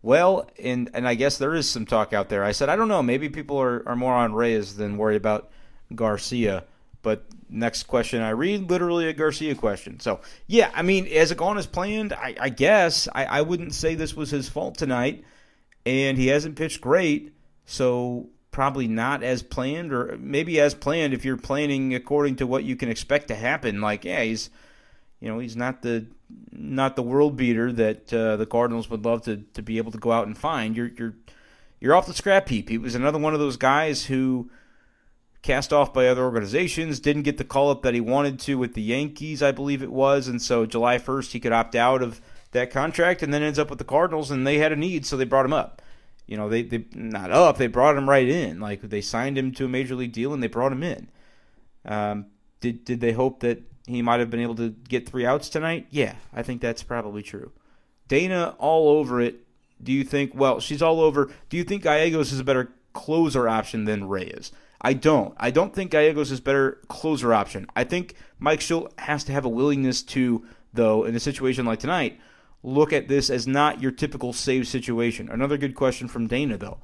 [0.00, 2.44] Well, and and I guess there is some talk out there.
[2.44, 3.02] I said I don't know.
[3.02, 5.50] Maybe people are, are more on Reyes than worried about
[5.94, 6.64] Garcia.
[7.06, 10.00] But next question I read, literally a Garcia question.
[10.00, 12.12] So, yeah, I mean, has it gone as planned?
[12.12, 13.06] I, I guess.
[13.14, 15.22] I, I wouldn't say this was his fault tonight,
[15.84, 17.32] and he hasn't pitched great.
[17.64, 22.64] So, probably not as planned, or maybe as planned if you're planning according to what
[22.64, 23.80] you can expect to happen.
[23.80, 24.50] Like, yeah, he's,
[25.20, 26.08] you know, he's not the
[26.50, 29.98] not the world beater that uh, the Cardinals would love to, to be able to
[29.98, 30.76] go out and find.
[30.76, 31.14] You're you're
[31.78, 32.68] you're off the scrap heap.
[32.68, 34.50] He was another one of those guys who
[35.42, 38.74] cast off by other organizations, didn't get the call up that he wanted to with
[38.74, 42.20] the Yankees, I believe it was, and so July 1st he could opt out of
[42.52, 45.16] that contract and then ends up with the Cardinals and they had a need, so
[45.16, 45.82] they brought him up.
[46.26, 48.58] You know, they they not up, they brought him right in.
[48.58, 51.08] Like they signed him to a major league deal and they brought him in.
[51.84, 52.26] Um,
[52.60, 55.86] did did they hope that he might have been able to get three outs tonight?
[55.90, 57.52] Yeah, I think that's probably true.
[58.08, 59.46] Dana all over it.
[59.80, 60.32] Do you think?
[60.34, 61.30] Well, she's all over.
[61.48, 64.50] Do you think Gallegos is a better closer option than Reyes?
[64.86, 65.34] I don't.
[65.36, 67.66] I don't think Gallegos is better closer option.
[67.74, 71.80] I think Mike Shildt has to have a willingness to, though, in a situation like
[71.80, 72.20] tonight,
[72.62, 75.28] look at this as not your typical save situation.
[75.28, 76.78] Another good question from Dana, though.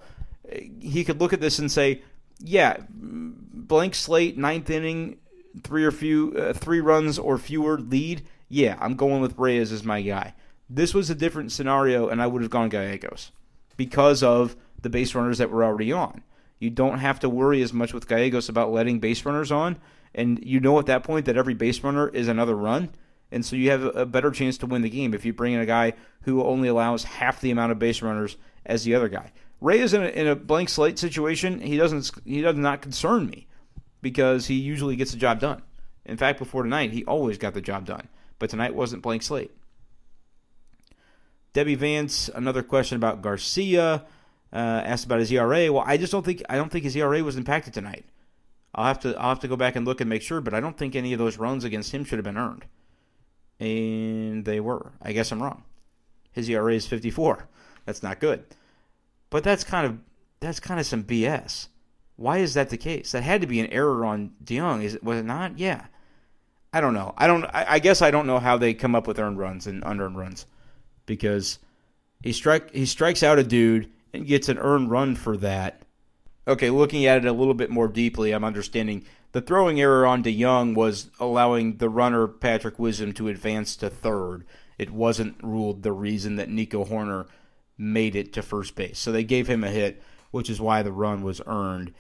[0.80, 2.02] He could look at this and say,
[2.40, 5.18] yeah, blank slate, ninth inning,
[5.62, 8.22] three or few, uh, three runs or fewer lead.
[8.48, 10.34] Yeah, I'm going with Reyes as my guy.
[10.68, 13.30] This was a different scenario, and I would have gone Gallegos
[13.76, 16.24] because of the base runners that were already on.
[16.62, 19.78] You don't have to worry as much with Gallegos about letting base runners on,
[20.14, 22.90] and you know at that point that every base runner is another run,
[23.32, 25.60] and so you have a better chance to win the game if you bring in
[25.60, 29.32] a guy who only allows half the amount of base runners as the other guy.
[29.60, 31.60] Reyes in a, in a blank slate situation.
[31.60, 33.48] He doesn't he does not concern me
[34.00, 35.62] because he usually gets the job done.
[36.06, 38.06] In fact, before tonight, he always got the job done.
[38.38, 39.50] But tonight wasn't blank slate.
[41.54, 44.04] Debbie Vance, another question about Garcia.
[44.52, 45.72] Uh, asked about his ERA.
[45.72, 48.04] Well, I just don't think I don't think his ERA was impacted tonight.
[48.74, 50.60] I'll have to I'll have to go back and look and make sure, but I
[50.60, 52.66] don't think any of those runs against him should have been earned,
[53.58, 54.92] and they were.
[55.00, 55.64] I guess I'm wrong.
[56.32, 57.48] His ERA is 54.
[57.86, 58.44] That's not good,
[59.30, 59.98] but that's kind of
[60.40, 61.68] that's kind of some BS.
[62.16, 63.12] Why is that the case?
[63.12, 64.82] That had to be an error on DeJong.
[64.82, 65.58] Is it was it not?
[65.58, 65.86] Yeah.
[66.72, 67.12] I don't know.
[67.18, 67.44] I don't.
[67.44, 70.16] I, I guess I don't know how they come up with earned runs and unearned
[70.16, 70.46] runs,
[71.04, 71.58] because
[72.22, 75.82] he strike he strikes out a dude and gets an earned run for that.
[76.46, 80.22] Okay, looking at it a little bit more deeply, I'm understanding the throwing error on
[80.22, 84.44] DeJong was allowing the runner Patrick Wisdom to advance to third.
[84.78, 87.26] It wasn't ruled the reason that Nico Hoerner
[87.78, 88.98] made it to first base.
[88.98, 91.94] So they gave him a hit, which is why the run was earned.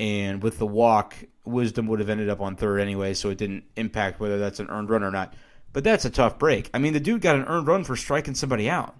[0.00, 3.64] And with the walk, Wisdom would have ended up on third anyway, so it didn't
[3.76, 5.34] impact whether that's an earned run or not.
[5.72, 6.70] But that's a tough break.
[6.74, 8.96] I mean, the dude got an earned run for striking somebody out.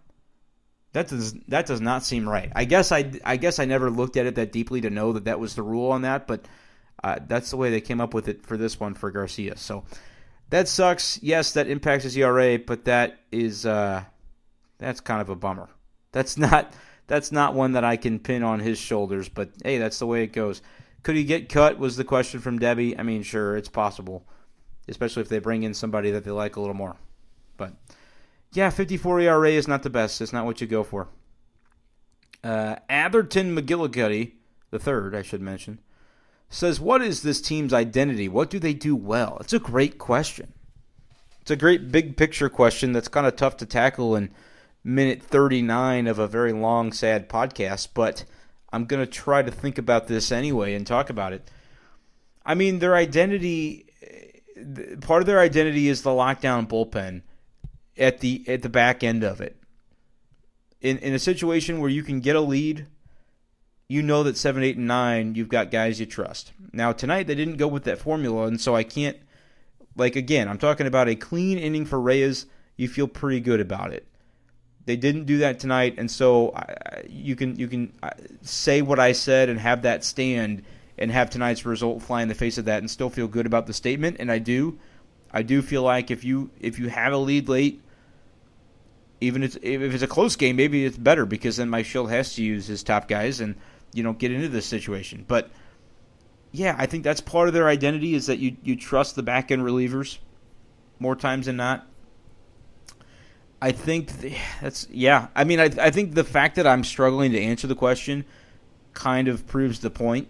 [0.92, 2.52] That does that does not seem right.
[2.54, 5.24] I guess I I guess I never looked at it that deeply to know that
[5.24, 6.44] that was the rule on that, but
[7.02, 9.56] uh, that's the way they came up with it for this one for Garcia.
[9.56, 9.84] So
[10.50, 11.18] that sucks.
[11.22, 14.04] Yes, that impacts his ERA, but that is uh,
[14.78, 15.68] that's kind of a bummer.
[16.12, 16.72] That's not
[17.06, 19.30] that's not one that I can pin on his shoulders.
[19.30, 20.60] But hey, that's the way it goes.
[21.02, 21.78] Could he get cut?
[21.78, 22.98] Was the question from Debbie.
[22.98, 24.26] I mean, sure, it's possible,
[24.88, 26.96] especially if they bring in somebody that they like a little more.
[27.56, 27.72] But
[28.52, 30.20] yeah, 54 ERA is not the best.
[30.20, 31.08] It's not what you go for.
[32.44, 34.32] Uh, Atherton McGillicuddy,
[34.70, 35.78] the third, I should mention,
[36.50, 38.28] says, What is this team's identity?
[38.28, 39.38] What do they do well?
[39.40, 40.52] It's a great question.
[41.40, 44.30] It's a great big picture question that's kind of tough to tackle in
[44.84, 48.24] minute 39 of a very long, sad podcast, but
[48.72, 51.50] I'm going to try to think about this anyway and talk about it.
[52.44, 53.86] I mean, their identity,
[55.00, 57.22] part of their identity is the lockdown bullpen
[57.96, 59.56] at the at the back end of it.
[60.80, 62.86] In in a situation where you can get a lead,
[63.88, 66.52] you know that seven, eight, and nine, you've got guys you trust.
[66.72, 69.16] Now tonight they didn't go with that formula, and so I can't.
[69.94, 72.46] Like again, I'm talking about a clean inning for Reyes.
[72.76, 74.06] You feel pretty good about it.
[74.84, 78.98] They didn't do that tonight, and so I, you can you can uh, say what
[78.98, 80.62] I said and have that stand
[80.98, 83.66] and have tonight's result fly in the face of that and still feel good about
[83.66, 84.78] the statement, and I do.
[85.32, 87.80] I do feel like if you if you have a lead late,
[89.20, 92.34] even if, if it's a close game, maybe it's better because then Mike Shildt has
[92.34, 93.54] to use his top guys and
[93.94, 95.24] you know get into this situation.
[95.26, 95.50] But
[96.50, 99.50] yeah, I think that's part of their identity is that you you trust the back
[99.50, 100.18] end relievers
[100.98, 101.86] more times than not.
[103.62, 104.10] I think
[104.60, 105.28] that's yeah.
[105.34, 108.24] I mean, I I think the fact that I'm struggling to answer the question
[108.92, 110.28] kind of proves the point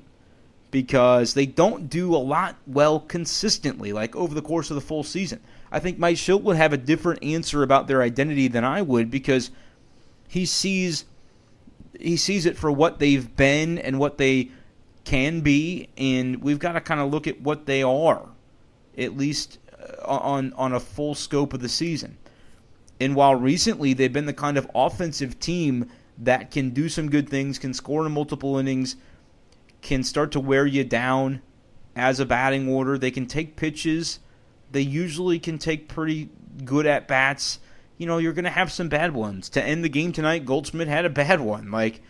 [0.72, 5.04] because they don't do a lot well consistently, like over the course of the full
[5.04, 5.38] season.
[5.70, 9.10] I think Mike Shildt would have a different answer about their identity than I would
[9.10, 9.52] because
[10.26, 11.04] he sees
[12.00, 14.50] he sees it for what they've been and what they
[15.04, 18.26] can be, and we've got to kind of look at what they are,
[18.96, 22.16] at least uh, on on a full scope of the season.
[22.98, 27.28] And while recently they've been the kind of offensive team that can do some good
[27.28, 28.96] things, can score in multiple innings,
[29.82, 31.42] can start to wear you down
[31.94, 32.96] as a batting order.
[32.96, 34.20] They can take pitches.
[34.70, 36.30] They usually can take pretty
[36.64, 37.58] good at bats.
[37.98, 39.50] You know, you're going to have some bad ones.
[39.50, 41.70] To end the game tonight, Goldschmidt had a bad one.
[41.70, 42.00] Like,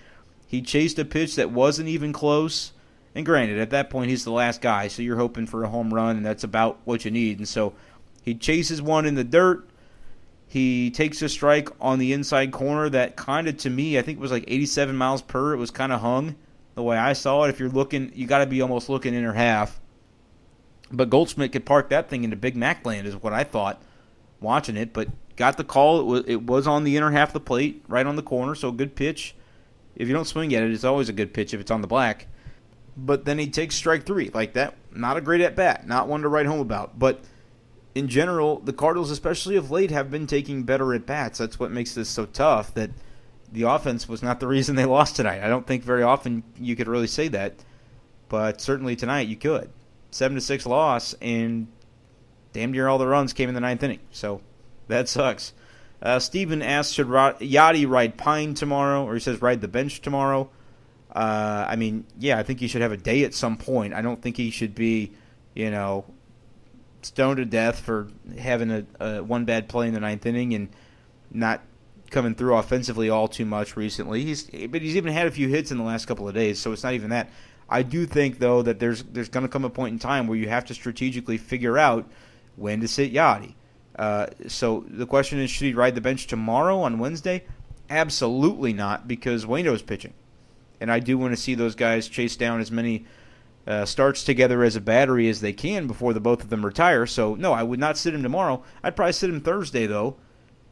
[0.46, 2.72] he chased a pitch that wasn't even close.
[3.14, 5.92] And granted, at that point, he's the last guy, so you're hoping for a home
[5.92, 7.38] run, and that's about what you need.
[7.38, 7.74] And so
[8.22, 9.68] he chases one in the dirt.
[10.46, 14.18] He takes a strike on the inside corner that kind of, to me, I think
[14.18, 15.52] it was like 87 miles per.
[15.52, 16.36] It was kind of hung
[16.74, 17.50] the way I saw it.
[17.50, 19.80] If you're looking, you got to be almost looking inner half.
[20.90, 23.82] But Goldschmidt could park that thing into Big Mac land, is what I thought
[24.40, 24.92] watching it.
[24.92, 26.00] But got the call.
[26.00, 28.54] It was, it was on the inner half of the plate, right on the corner,
[28.54, 29.34] so good pitch.
[29.96, 31.86] If you don't swing at it, it's always a good pitch if it's on the
[31.86, 32.26] black.
[32.96, 34.30] But then he takes strike three.
[34.32, 36.98] Like that, not a great at bat, not one to write home about.
[36.98, 37.20] But
[37.94, 41.38] in general, the Cardinals, especially of late, have been taking better at bats.
[41.38, 42.74] That's what makes this so tough.
[42.74, 42.90] That
[43.52, 45.42] the offense was not the reason they lost tonight.
[45.42, 47.54] I don't think very often you could really say that,
[48.28, 49.70] but certainly tonight you could.
[50.10, 51.68] Seven to six loss, and
[52.52, 54.00] damn near all the runs came in the ninth inning.
[54.10, 54.40] So
[54.88, 55.52] that sucks.
[56.00, 59.04] Uh, Steven asks, should Yadi ride Pine tomorrow?
[59.04, 60.50] Or he says ride the bench tomorrow.
[61.14, 63.94] Uh, I mean, yeah, I think he should have a day at some point.
[63.94, 65.12] I don't think he should be,
[65.54, 66.06] you know,
[67.02, 70.70] stoned to death for having a, a one bad play in the ninth inning and
[71.30, 71.60] not
[72.12, 74.22] coming through offensively all too much recently.
[74.22, 76.72] He's but he's even had a few hits in the last couple of days, so
[76.72, 77.30] it's not even that.
[77.68, 80.38] I do think though that there's there's going to come a point in time where
[80.38, 82.08] you have to strategically figure out
[82.56, 83.54] when to sit Yadi.
[83.96, 87.44] Uh, so the question is, should he ride the bench tomorrow on Wednesday?
[87.90, 90.14] Absolutely not, because Waino's pitching,
[90.80, 93.04] and I do want to see those guys chase down as many
[93.66, 97.06] uh, starts together as a battery as they can before the both of them retire.
[97.06, 98.62] So no, I would not sit him tomorrow.
[98.82, 100.16] I'd probably sit him Thursday though.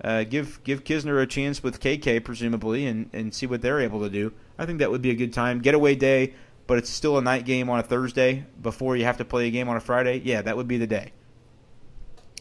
[0.02, 4.00] Uh, give give Knizner a chance with KK presumably, and and see what they're able
[4.00, 4.32] to do.
[4.58, 6.34] I think that would be a good time getaway day,
[6.66, 9.50] but it's still a night game on a Thursday before you have to play a
[9.50, 10.20] game on a Friday.
[10.24, 11.12] Yeah, that would be the day.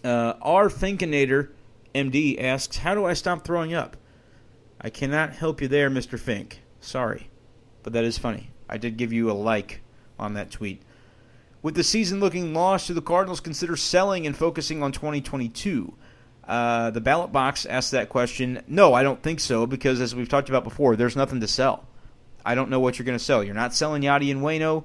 [0.03, 0.70] Uh, R.
[0.70, 1.49] Finkinator,
[1.93, 3.97] MD, asks, How do I stop throwing up?
[4.80, 6.18] I cannot help you there, Mr.
[6.18, 6.62] Fink.
[6.80, 7.30] Sorry.
[7.84, 8.51] But that is funny.
[8.70, 9.82] I did give you a like
[10.18, 10.82] on that tweet.
[11.62, 15.93] With the season looking lost, do the Cardinals consider selling and focusing on 2022?
[16.50, 18.64] Uh, the ballot box asked that question.
[18.68, 21.86] No, I don't think so, because as we've talked about before, there's nothing to sell.
[22.43, 23.43] I don't know what you're going to sell.
[23.43, 24.84] You're not selling Yadi and Waino.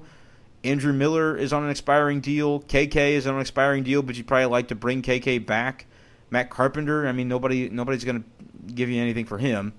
[0.63, 2.59] Andrew Miller is on an expiring deal.
[2.59, 5.87] KK is on an expiring deal, but you'd probably like to bring KK back.
[6.29, 9.73] Matt Carpenter, I mean, nobody nobody's going to give you anything for him.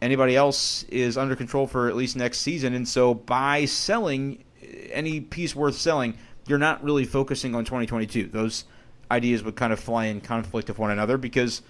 [0.00, 4.44] Anybody else is under control for at least next season, and so by selling
[4.90, 8.28] any piece worth selling, you're not really focusing on 2022.
[8.28, 8.64] Those
[9.10, 11.62] ideas would kind of fly in conflict of one another because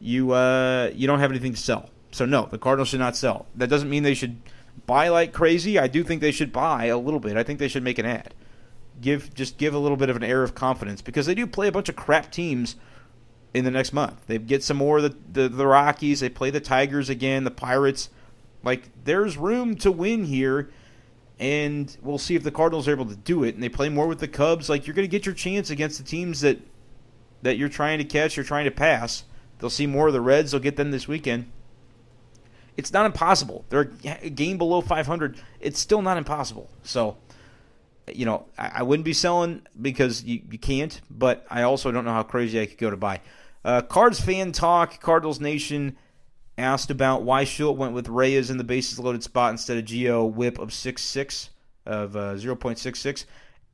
[0.00, 1.90] you uh, you don't have anything to sell.
[2.10, 3.46] So no, the Cardinals should not sell.
[3.54, 4.40] That doesn't mean they should
[4.86, 5.78] buy like crazy.
[5.78, 7.36] I do think they should buy a little bit.
[7.36, 8.34] I think they should make an ad.
[9.00, 11.68] Give just give a little bit of an air of confidence because they do play
[11.68, 12.76] a bunch of crap teams
[13.52, 14.26] in the next month.
[14.26, 16.20] They get some more of the, the, the Rockies.
[16.20, 18.10] They play the Tigers again, the Pirates.
[18.62, 20.70] Like there's room to win here,
[21.38, 23.54] and we'll see if the Cardinals are able to do it.
[23.54, 24.68] And they play more with the Cubs.
[24.68, 26.60] Like you're going to get your chance against the teams that
[27.44, 29.24] that you're trying to catch, you're trying to pass.
[29.58, 30.50] They'll see more of the Reds.
[30.50, 31.50] They'll get them this weekend.
[32.76, 33.66] It's not impossible.
[33.68, 35.36] They're a game below 500.
[35.60, 36.70] It's still not impossible.
[36.82, 37.18] So,
[38.12, 42.06] you know, I, I wouldn't be selling because you, you can't, but I also don't
[42.06, 43.20] know how crazy I could go to buy.
[43.62, 45.96] Uh, Cards fan talk, Cardinals Nation
[46.56, 50.32] asked about why Shildt went with Reyes in the bases loaded spot instead of Gio
[50.32, 51.50] whip of 6.6
[51.84, 53.26] of uh, 0.66.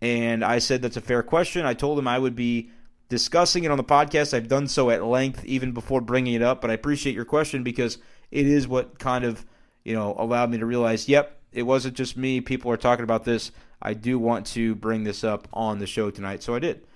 [0.03, 1.65] And I said that's a fair question.
[1.65, 2.71] I told him I would be
[3.11, 4.33] discussing it on the podcast.
[4.33, 7.63] I've done so at length even before bringing it up, but I appreciate your question
[7.63, 7.99] because
[8.31, 9.45] it is what kind of
[9.85, 12.41] you know allowed me to realize, yep, it wasn't just me.
[12.41, 13.53] People are talking about this.
[13.83, 16.87] I do want to bring this up on the show tonight, so I did.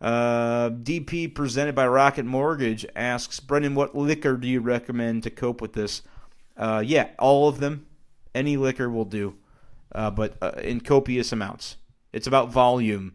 [0.00, 5.60] Uh, DP presented by Rocket Mortgage asks Brendan, what liquor do you recommend to cope
[5.60, 6.02] with this?
[6.56, 7.86] Uh, yeah, all of them.
[8.34, 9.36] Any liquor will do,
[9.92, 11.78] uh, but uh, in copious amounts.
[12.12, 13.14] It's about volume.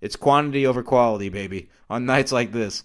[0.00, 1.68] It's quantity over quality, baby.
[1.90, 2.84] On nights like this.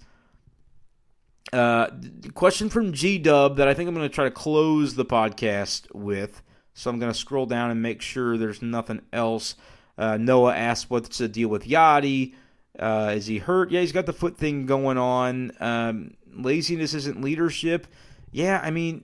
[1.51, 1.87] Uh,
[2.33, 5.93] question from G Dub that I think I'm going to try to close the podcast
[5.93, 6.41] with.
[6.73, 9.55] So I'm going to scroll down and make sure there's nothing else.
[9.97, 12.33] Uh, Noah asked what's the deal with Yadi.
[12.79, 13.69] Uh, is he hurt?
[13.69, 15.51] Yeah, he's got the foot thing going on.
[15.59, 17.85] Um, laziness isn't leadership.
[18.31, 19.03] Yeah, I mean,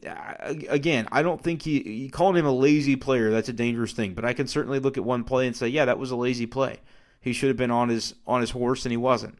[0.69, 3.29] again, I don't think he, he called him a lazy player.
[3.29, 4.15] That's a dangerous thing.
[4.15, 6.47] But I can certainly look at one play and say, yeah, that was a lazy
[6.47, 6.79] play.
[7.21, 9.37] He should have been on his on his horse, and he wasn't.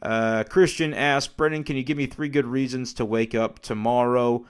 [0.00, 4.44] Uh, Christian asked, Brendan, can you give me three good reasons to wake up tomorrow?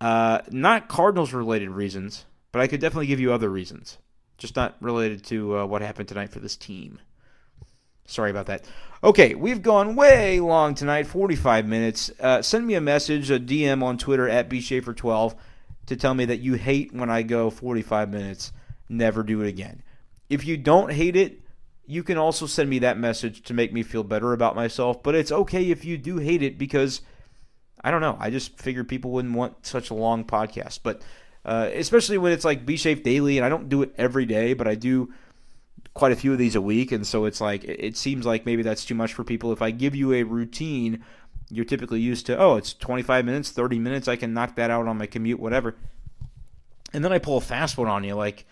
[0.00, 3.98] Uh, not Cardinals related reasons, but I could definitely give you other reasons,
[4.36, 6.98] just not related to uh, what happened tonight for this team.
[8.06, 8.64] Sorry about that.
[9.04, 12.10] Okay, we've gone way long tonight, 45 minutes.
[12.18, 15.36] Uh, send me a message, a DM on Twitter at bshafer12
[15.86, 18.52] to tell me that you hate when I go 45 minutes.
[18.88, 19.82] Never do it again.
[20.28, 21.40] If you don't hate it,
[21.90, 25.02] you can also send me that message to make me feel better about myself.
[25.02, 27.00] But it's okay if you do hate it because
[27.82, 28.16] I don't know.
[28.20, 30.80] I just figured people wouldn't want such a long podcast.
[30.84, 31.02] But
[31.44, 34.54] uh, especially when it's like B Shafe Daily, and I don't do it every day,
[34.54, 35.12] but I do
[35.92, 38.62] quite a few of these a week, and so it's like it seems like maybe
[38.62, 39.52] that's too much for people.
[39.52, 41.02] If I give you a routine,
[41.50, 44.86] you're typically used to oh, it's 25 minutes, 30 minutes, I can knock that out
[44.86, 45.74] on my commute, whatever.
[46.92, 48.46] And then I pull a fast one on you, like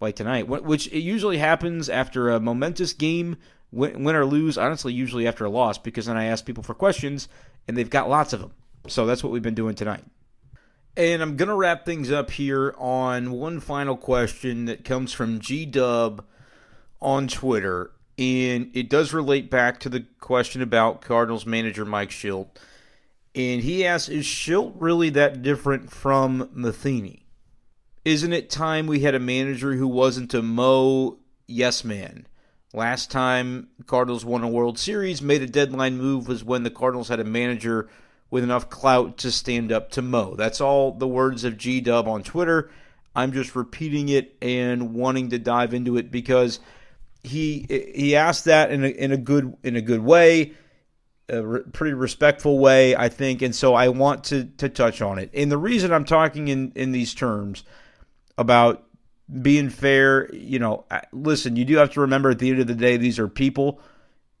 [0.00, 3.36] like tonight, which it usually happens after a momentous game,
[3.70, 4.56] win, win or lose.
[4.56, 7.28] Honestly, usually after a loss, because then I ask people for questions,
[7.68, 8.52] and they've got lots of them.
[8.88, 10.04] So that's what we've been doing tonight.
[10.96, 15.64] And I'm to wrap things up here on one final question that comes from G
[15.64, 16.24] Dub
[17.00, 22.48] on Twitter, and it does relate back to the question about Cardinals manager Mike Shildt.
[23.34, 27.26] And he asks, is Shildt really that different from Matheny?
[28.04, 32.26] Isn't it time we had a manager who wasn't a Mo yes man?
[32.72, 37.08] Last time Cardinals won a World Series, made a deadline move was when the Cardinals
[37.08, 37.90] had a manager
[38.30, 40.34] with enough clout to stand up to Mo.
[40.34, 42.70] That's all the words of G Dub on Twitter.
[43.14, 46.60] I'm just repeating it and wanting to dive into it because
[47.22, 50.54] he he asked that in a, in a good in a good way,
[51.28, 55.18] a re- pretty respectful way, I think, and so I want to to touch on
[55.18, 55.28] it.
[55.34, 57.64] And the reason I'm talking in in these terms
[58.38, 58.84] about
[59.42, 62.74] being fair, you know, listen, you do have to remember at the end of the
[62.74, 63.80] day, these are people,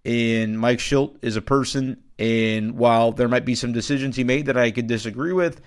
[0.04, 2.02] and Mike Shildt is a person.
[2.18, 5.60] And while there might be some decisions he made that I could disagree with,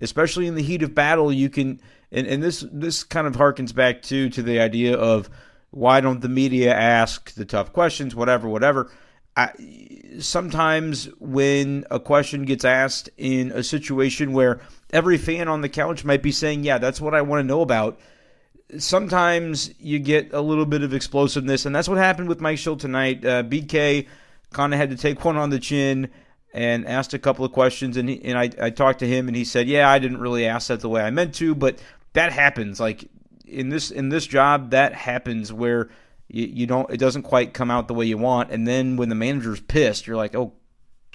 [0.00, 1.80] especially in the heat of battle, you can.
[2.12, 5.28] And, and this this kind of harkens back to to the idea of
[5.70, 8.14] why don't the media ask the tough questions?
[8.14, 8.92] Whatever, whatever.
[9.36, 9.50] I,
[10.20, 14.60] sometimes when a question gets asked in a situation where
[14.96, 17.60] every fan on the couch might be saying, "Yeah, that's what I want to know
[17.60, 18.00] about."
[18.78, 22.80] Sometimes you get a little bit of explosiveness, and that's what happened with Mike Shildt
[22.80, 23.24] tonight.
[23.24, 24.06] Uh, BK
[24.52, 26.08] kind of had to take one on the chin
[26.54, 29.36] and asked a couple of questions, and he, and I, I talked to him, and
[29.36, 31.78] he said, "Yeah, I didn't really ask that the way I meant to, but
[32.14, 32.80] that happens.
[32.80, 33.08] Like
[33.46, 35.90] in this in this job, that happens where
[36.28, 39.10] you, you don't it doesn't quite come out the way you want, and then when
[39.10, 40.54] the manager's pissed, you're like, oh,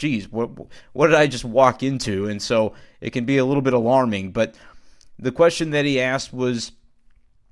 [0.02, 0.50] geez, what
[0.94, 2.28] what did I just walk into?
[2.28, 4.32] And so it can be a little bit alarming.
[4.32, 4.56] But
[5.20, 6.72] the question that he asked was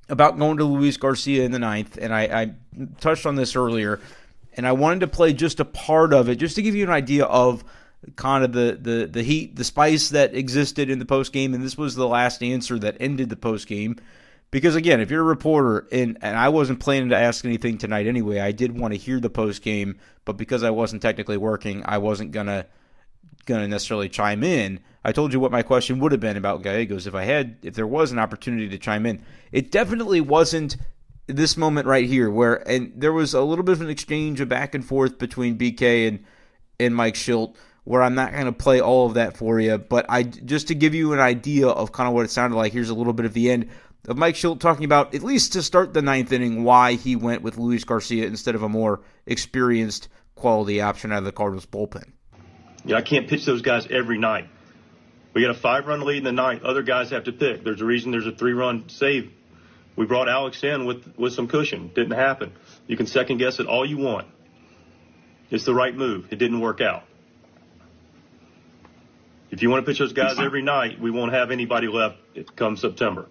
[0.09, 2.53] about going to Luis Garcia in the ninth, and I, I
[2.99, 3.99] touched on this earlier,
[4.57, 6.89] and I wanted to play just a part of it, just to give you an
[6.89, 7.63] idea of
[8.15, 11.63] kind of the, the, the heat, the spice that existed in the post game, and
[11.63, 13.97] this was the last answer that ended the post game.
[14.51, 18.07] Because again, if you're a reporter and, and I wasn't planning to ask anything tonight
[18.07, 21.83] anyway, I did want to hear the post game, but because I wasn't technically working,
[21.85, 22.65] I wasn't gonna
[23.45, 24.79] gonna necessarily chime in.
[25.03, 27.75] I told you what my question would have been about Gallegos if I had if
[27.75, 29.23] there was an opportunity to chime in.
[29.51, 30.77] It definitely wasn't
[31.27, 34.49] this moment right here where and there was a little bit of an exchange of
[34.49, 36.25] back and forth between BK and
[36.79, 40.05] and Mike Shildt where I'm not going to play all of that for you, but
[40.09, 42.71] I just to give you an idea of kind of what it sounded like.
[42.71, 43.69] Here's a little bit of the end
[44.07, 47.41] of Mike Shildt talking about, at least to start the ninth inning, why he went
[47.41, 52.11] with Luis Garcia instead of a more experienced quality option out of the Cardinals bullpen.
[52.85, 54.47] Yeah, I can't pitch those guys every night.
[55.33, 56.63] We got a five run lead in the ninth.
[56.63, 57.63] Other guys have to pick.
[57.63, 59.31] There's a reason there's a three run save.
[59.95, 61.91] We brought Alex in with, with some cushion.
[61.93, 62.53] Didn't happen.
[62.87, 64.27] You can second guess it all you want.
[65.51, 66.27] It's the right move.
[66.31, 67.03] It didn't work out.
[69.51, 72.17] If you want to pitch those guys every night, we won't have anybody left
[72.55, 73.27] come September.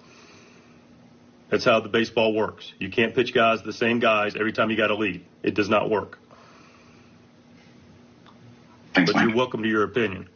[1.51, 2.73] That's how the baseball works.
[2.79, 5.25] You can't pitch guys the same guys every time you got a lead.
[5.43, 6.19] It does not work.
[8.95, 9.29] Thanks, but Mike.
[9.29, 10.29] you're welcome to your opinion.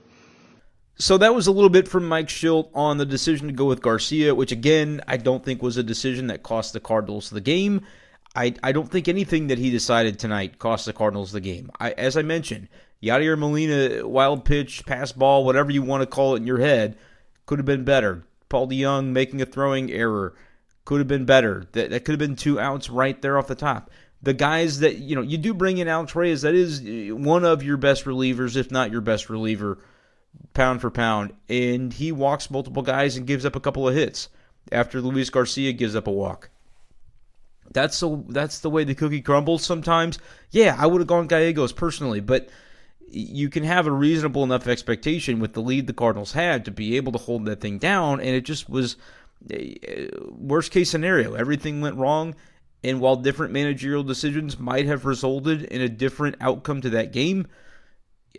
[0.96, 3.82] So that was a little bit from Mike Shildt on the decision to go with
[3.82, 7.82] Garcia, which again I don't think was a decision that cost the Cardinals the game.
[8.34, 11.70] I, I don't think anything that he decided tonight cost the Cardinals the game.
[11.78, 12.68] I, as I mentioned,
[13.02, 16.96] Yadier Molina wild pitch, pass ball, whatever you want to call it in your head,
[17.44, 18.24] could have been better.
[18.48, 20.34] Paul DeJong making a throwing error
[20.84, 21.66] could have been better.
[21.72, 23.90] That that could have been two outs right there off the top.
[24.22, 26.42] The guys that you know, you do bring in Alex Reyes.
[26.42, 29.78] That is one of your best relievers, if not your best reliever
[30.54, 34.28] pound for pound, and he walks multiple guys and gives up a couple of hits
[34.70, 36.50] after Luis Garcia gives up a walk.
[37.72, 40.18] That's the that's the way the cookie crumbles sometimes.
[40.50, 42.48] Yeah, I would have gone Gallegos personally, but
[43.08, 46.96] you can have a reasonable enough expectation with the lead the Cardinals had to be
[46.96, 48.96] able to hold that thing down, and it just was
[49.50, 51.34] Uh, worst case scenario.
[51.34, 52.34] Everything went wrong,
[52.84, 57.46] and while different managerial decisions might have resulted in a different outcome to that game,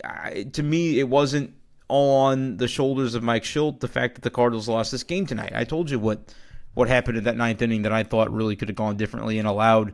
[0.04, 1.54] I, to me it wasn't
[1.89, 5.54] on the shoulders of Mike Shildt the fact that the Cardinals lost this game tonight.
[5.54, 6.34] I told you what
[6.74, 9.47] what happened in that ninth inning that I thought really could have gone differently and
[9.47, 9.93] allowed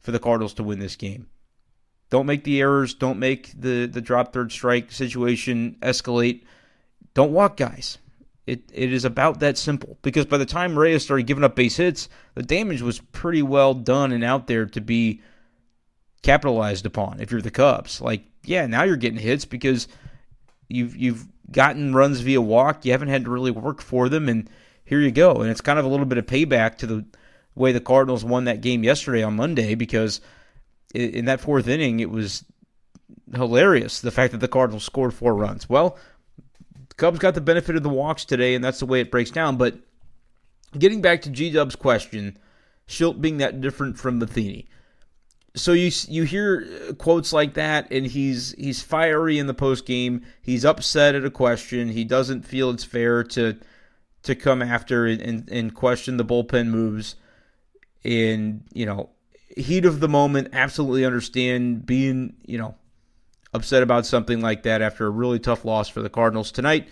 [0.00, 1.26] for the Cardinals to win this game.
[2.10, 2.94] Don't make the errors.
[2.94, 6.44] Don't make the, the drop third strike situation escalate.
[7.14, 7.98] Don't walk guys.
[8.48, 9.98] It, it is about that simple.
[10.02, 13.74] Because by the time Reyes started giving up base hits, the damage was pretty well
[13.74, 15.20] done and out there to be
[16.22, 18.00] capitalized upon if you're the Cubs.
[18.00, 19.86] Like, yeah, now you're getting hits because
[20.68, 22.84] you've you've gotten runs via walk.
[22.84, 24.48] You haven't had to really work for them, and
[24.84, 25.36] here you go.
[25.42, 27.04] And it's kind of a little bit of payback to the
[27.54, 30.20] way the Cardinals won that game yesterday on Monday because
[30.94, 32.44] in that fourth inning it was
[33.34, 35.68] hilarious the fact that the Cardinals scored four runs.
[35.68, 35.98] Well,
[36.98, 39.56] Cubs got the benefit of the walks today, and that's the way it breaks down.
[39.56, 39.78] But
[40.76, 42.36] getting back to G Dub's question,
[42.86, 44.68] Shildt being that different from Matheny.
[45.54, 49.86] So you you hear uh, quotes like that, and he's he's fiery in the post
[49.86, 50.26] game.
[50.42, 51.88] He's upset at a question.
[51.88, 53.56] He doesn't feel it's fair to
[54.24, 57.14] to come after and, and question the bullpen moves.
[58.04, 59.10] And you know,
[59.56, 62.74] heat of the moment, absolutely understand being you know
[63.52, 66.88] upset about something like that after a really tough loss for the Cardinals tonight.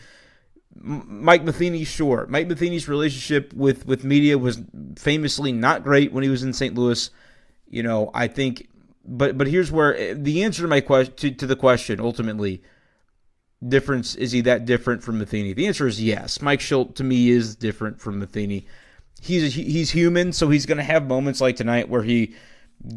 [0.78, 2.26] Mike Matheny, sure.
[2.28, 4.60] Mike Matheny's relationship with with media was
[4.96, 6.74] famously not great when he was in St.
[6.74, 7.10] Louis.
[7.68, 8.68] You know, I think,
[9.04, 12.62] but but here's where eh, the answer to my question to, to the question ultimately
[13.66, 15.52] difference is he that different from Matheny?
[15.52, 16.42] The answer is yes.
[16.42, 18.66] Mike Shildt to me is different from Matheny.
[19.22, 22.34] He's a, he's human, so he's going to have moments like tonight where he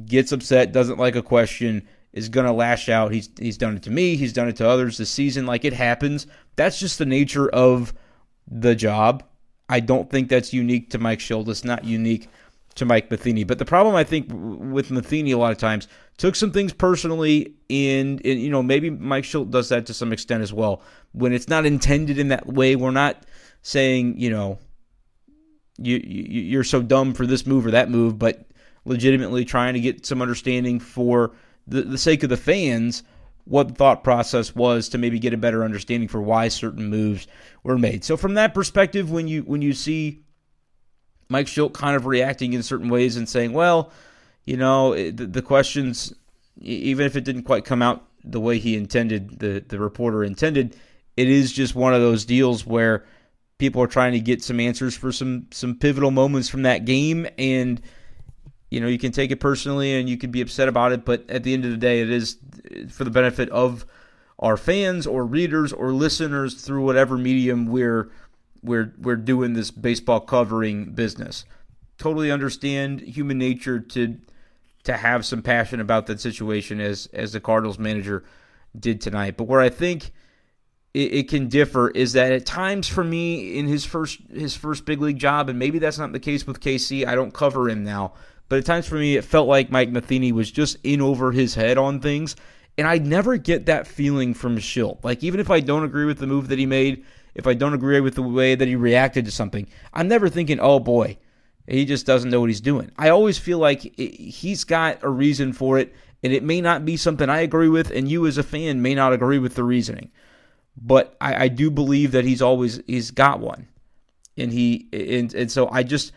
[0.06, 3.14] gets upset, doesn't like a question, is going to lash out.
[3.14, 4.16] He's he's done it to me.
[4.16, 5.46] He's done it to others this season.
[5.46, 6.28] Like it happens.
[6.56, 7.94] That's just the nature of
[8.50, 9.24] the job.
[9.68, 11.22] I don't think that's unique to Mike.
[11.30, 12.28] It's not unique
[12.76, 13.44] to Mike Matheny.
[13.44, 15.88] But the problem I think with Matheny a lot of times
[16.18, 20.42] took some things personally, and, you know maybe Mike Shildt does that to some extent
[20.42, 20.82] as well.
[21.12, 23.24] When it's not intended in that way, we're not
[23.62, 24.58] saying you know
[25.78, 28.46] you, you you're so dumb for this move or that move, but
[28.86, 31.32] legitimately trying to get some understanding for
[31.70, 33.04] the, the sake of the fans
[33.50, 37.28] what the thought process was to maybe get a better understanding for why certain moves
[37.64, 38.04] were made.
[38.04, 40.22] So from that perspective, when you when you see
[41.30, 43.92] Mike Shildt kind of reacting in certain ways and saying, well,
[44.46, 46.14] you know, eh, the, the questions,
[46.62, 50.76] even if it didn't quite come out the way he intended, the, the reporter intended,
[51.18, 53.04] it is just one of those deals where
[53.58, 57.26] people are trying to get some answers for some some pivotal moments from that game
[57.40, 57.82] and–
[58.70, 61.30] you know, you can take it personally and you can be upset about it, but
[61.30, 62.38] at the end of the day, it is
[62.90, 63.86] for the benefit of
[64.38, 68.10] our fans or readers or listeners through whatever medium we're
[68.62, 71.46] we're we're doing this baseball covering business.
[71.98, 74.18] Totally understand human nature to
[74.84, 78.24] to have some passion about that situation as as the Cardinals manager
[78.78, 79.36] did tonight.
[79.38, 80.12] But where I think
[80.94, 84.86] it, it, can differ is that at times for me in his first his first
[84.86, 87.06] big league job, and maybe that's not the case with KC.
[87.06, 88.14] I don't cover him now,
[88.50, 91.56] but at times for me, it felt like Mike Matheny was just in over his
[91.56, 92.36] head on things.
[92.78, 95.04] And I never get that feeling from Shildt.
[95.04, 97.74] Like, even if I don't agree with the move that he made, if I don't
[97.74, 101.18] agree with the way that he reacted to something, I'm never thinking, oh boy,
[101.68, 102.92] he just doesn't know what he's doing.
[102.98, 105.94] I always feel like he's got a reason for it,
[106.24, 108.96] and it may not be something I agree with, and you as a fan may
[108.96, 110.12] not agree with the reasoning.
[110.76, 113.68] But I, I do believe that he's always he's got one,
[114.38, 116.14] and he and and so I just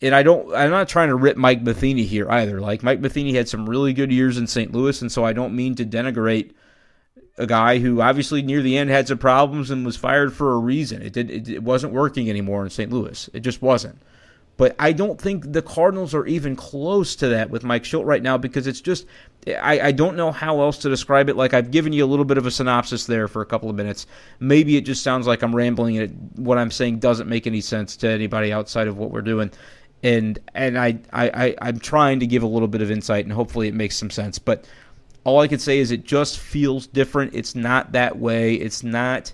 [0.00, 2.60] and I don't I'm not trying to rip Mike Matheny here either.
[2.60, 4.72] Like Mike Matheny had some really good years in St.
[4.72, 6.52] Louis, and so I don't mean to denigrate
[7.36, 10.58] a guy who obviously near the end had some problems and was fired for a
[10.58, 11.02] reason.
[11.02, 12.90] It did it, it wasn't working anymore in St.
[12.90, 13.28] Louis.
[13.32, 14.00] It just wasn't.
[14.56, 18.22] But I don't think the Cardinals are even close to that with Mike Shildt right
[18.22, 19.06] now because it's just
[19.46, 21.36] I, I don't know how else to describe it.
[21.36, 23.76] Like I've given you a little bit of a synopsis there for a couple of
[23.76, 24.08] minutes.
[24.40, 27.96] Maybe it just sounds like I'm rambling and what I'm saying doesn't make any sense
[27.98, 29.52] to anybody outside of what we're doing
[30.02, 33.32] and and I, I, I am trying to give a little bit of insight and
[33.32, 34.38] hopefully it makes some sense.
[34.38, 34.66] But
[35.24, 37.34] all I can say is it just feels different.
[37.34, 38.54] It's not that way.
[38.54, 39.32] It's not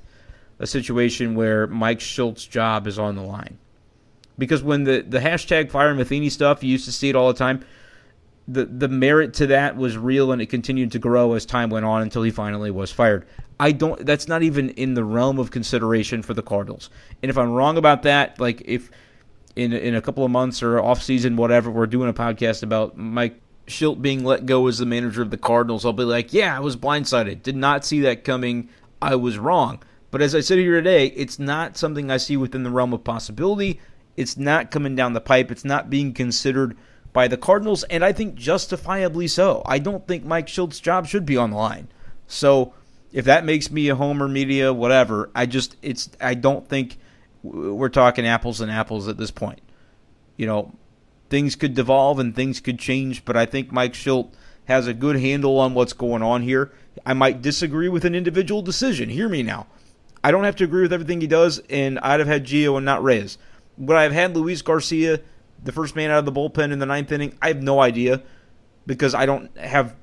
[0.59, 3.59] a situation where Mike Shildt's job is on the line.
[4.39, 7.39] Because when the, the hashtag fire Matheny stuff, you used to see it all the
[7.39, 7.65] time.
[8.47, 11.85] the the merit to that was real and it continued to grow as time went
[11.87, 13.27] on until he finally was fired.
[13.59, 16.91] I don't that's not even in the realm of consideration for the Cardinals.
[17.23, 18.91] And if I'm wrong about that, like if
[19.57, 22.97] in in a couple of months or off season whatever we're doing a podcast about
[22.97, 26.57] Mike Shildt being let go as the manager of the Cardinals, I'll be like, "Yeah,
[26.57, 27.43] I was blindsided.
[27.43, 28.69] Did not see that coming.
[29.01, 29.81] I was wrong."
[30.11, 33.03] But as I said here today, it's not something I see within the realm of
[33.03, 33.81] possibility.
[34.17, 35.51] It's not coming down the pipe.
[35.51, 36.77] It's not being considered
[37.13, 39.63] by the Cardinals, and I think justifiably so.
[39.65, 41.89] I don't think Mike Shildt's job should be on the line.
[42.27, 42.75] So
[43.13, 46.99] if that makes me a homer media, whatever, I just it's I don't think
[47.45, 49.61] we're talking apples and apples at this point.
[50.37, 50.73] You know,
[51.29, 54.33] things could devolve and things could change, but I think Mike Shildt
[54.65, 56.73] has a good handle on what's going on here.
[57.05, 59.11] I might disagree with an individual decision.
[59.11, 59.67] Hear me now.
[60.23, 62.87] I don't have to agree with everything he does, and I'd have had Gio and
[62.87, 63.37] not Reyes.
[63.77, 65.21] Would I have had Luis Garcia
[65.63, 67.37] the first man out of the bullpen in the ninth inning?
[67.43, 68.23] I have no idea
[68.87, 69.95] because I don't have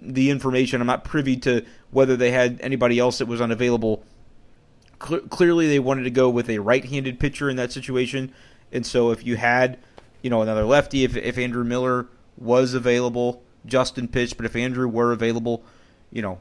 [0.00, 0.80] the information.
[0.80, 4.04] I'm not privy to whether they had anybody else that was unavailable.
[5.02, 8.32] Cl- clearly, they wanted to go with a right-handed pitcher in that situation,
[8.72, 9.78] and so if you had,
[10.22, 14.88] you know, another lefty, if if Andrew Miller was available, Justin pitched, but if Andrew
[14.88, 15.64] were available,
[16.10, 16.40] you know,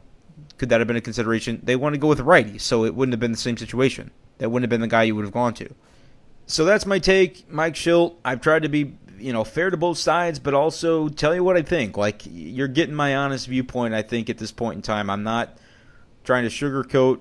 [0.58, 1.60] could that have been a consideration?
[1.64, 4.12] They wanted to go with a righty, so it wouldn't have been the same situation.
[4.38, 5.74] That wouldn't have been the guy you would have gone to.
[6.46, 8.16] So that's my take, Mike Shildt.
[8.24, 11.58] I've tried to be, you know, fair to both sides, but also tell you what
[11.58, 11.98] I think.
[11.98, 13.94] Like you're getting my honest viewpoint.
[13.94, 15.58] I think at this point in time, I'm not
[16.24, 17.20] trying to sugarcoat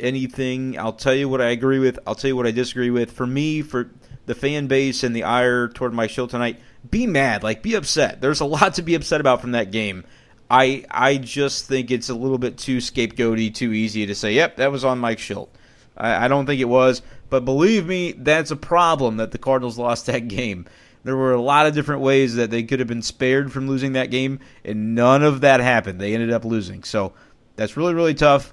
[0.00, 0.78] anything.
[0.78, 1.98] I'll tell you what I agree with.
[2.06, 3.12] I'll tell you what I disagree with.
[3.12, 3.90] For me, for
[4.26, 8.20] the fan base and the ire toward Mike Shildt tonight, be mad, like be upset.
[8.20, 10.04] There's a lot to be upset about from that game.
[10.50, 14.56] I I just think it's a little bit too scapegoaty, too easy to say, "Yep,
[14.56, 15.48] that was on Mike Shildt."
[15.96, 17.02] I, I don't think it was.
[17.28, 20.66] But believe me, that's a problem that the Cardinals lost that game.
[21.04, 23.92] There were a lot of different ways that they could have been spared from losing
[23.92, 26.00] that game, and none of that happened.
[26.00, 26.82] They ended up losing.
[26.82, 27.12] So
[27.56, 28.52] that's really, really tough.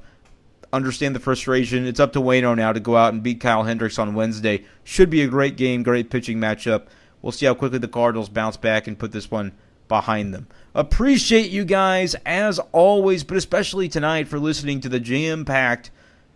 [0.78, 1.88] Understand the frustration.
[1.88, 4.63] It's up to Waino now to go out and beat Kyle Hendricks on Wednesday.
[4.84, 6.86] Should be a great game, great pitching matchup.
[7.23, 9.53] We'll see how quickly the Cardinals bounce back and put this one
[9.88, 10.45] behind them.
[10.75, 15.89] Appreciate you guys, as always, but especially tonight for listening to the jam packed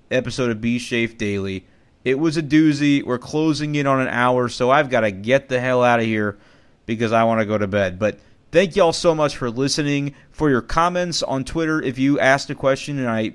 [0.09, 1.67] episode of B Shafe Daily.
[2.03, 3.03] It was a doozy.
[3.03, 6.07] We're closing in on an hour, so I've got to get the hell out of
[6.07, 6.39] here
[6.87, 7.99] because I want to go to bed.
[7.99, 8.17] But
[8.51, 11.79] thank y'all so much for listening, for your comments on Twitter.
[11.79, 13.33] If you asked a question and I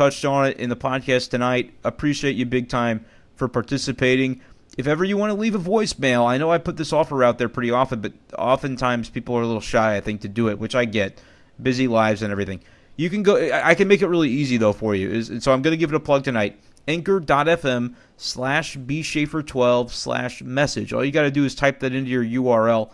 [0.00, 4.40] touched on it in the podcast tonight, appreciate you big time for participating.
[4.78, 7.36] If ever you want to leave a voicemail, I know I put this offer out
[7.36, 10.58] there pretty often, but oftentimes people are a little shy, I think, to do it,
[10.58, 11.20] which I get.
[11.60, 12.62] Busy lives and everything.
[12.96, 13.36] You can go.
[13.52, 15.22] I can make it really easy though for you.
[15.22, 20.94] So I'm going to give it a plug tonight anchor.fm slash bschaefer12 slash message.
[20.94, 22.90] All you got to do is type that into your URL,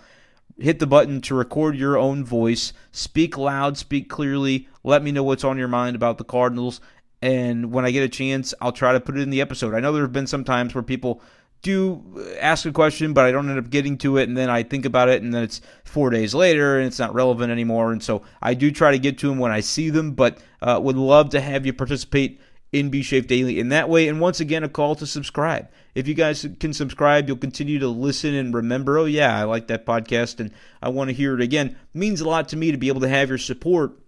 [0.58, 5.22] hit the button to record your own voice, speak loud, speak clearly, let me know
[5.22, 6.80] what's on your mind about the Cardinals.
[7.26, 9.74] And when I get a chance, I'll try to put it in the episode.
[9.74, 11.20] I know there have been some times where people
[11.60, 14.62] do ask a question, but I don't end up getting to it, and then I
[14.62, 17.90] think about it, and then it's four days later, and it's not relevant anymore.
[17.90, 20.78] And so I do try to get to them when I see them, but uh,
[20.80, 24.06] would love to have you participate in B Shafe Daily in that way.
[24.06, 25.68] And once again, a call to subscribe.
[25.96, 29.66] If you guys can subscribe, you'll continue to listen and remember, oh, yeah, I like
[29.66, 31.70] that podcast and I want to hear it again.
[31.70, 33.98] It means a lot to me to be able to have your support.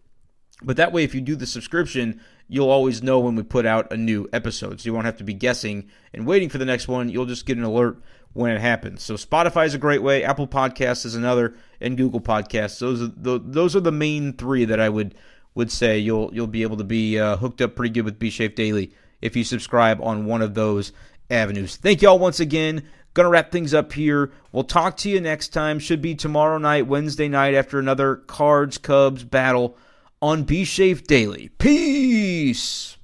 [0.62, 3.92] But that way, if you do the subscription, you'll always know when we put out
[3.92, 4.80] a new episode.
[4.80, 7.08] So you won't have to be guessing and waiting for the next one.
[7.08, 8.02] You'll just get an alert
[8.32, 9.02] when it happens.
[9.02, 10.24] So Spotify is a great way.
[10.24, 12.78] Apple Podcasts is another, and Google Podcasts.
[12.80, 15.14] Those are the, those are the main three that I would
[15.54, 18.30] would say you'll you'll be able to be uh, hooked up pretty good with B
[18.30, 20.92] Shafe Daily if you subscribe on one of those
[21.30, 21.76] avenues.
[21.76, 22.84] Thank y'all once again.
[23.14, 24.30] Gonna wrap things up here.
[24.52, 25.78] We'll talk to you next time.
[25.78, 29.76] Should be tomorrow night, Wednesday night, after another Cards Cubs battle
[30.20, 31.50] on B Shafe Daily.
[31.58, 32.97] Peace.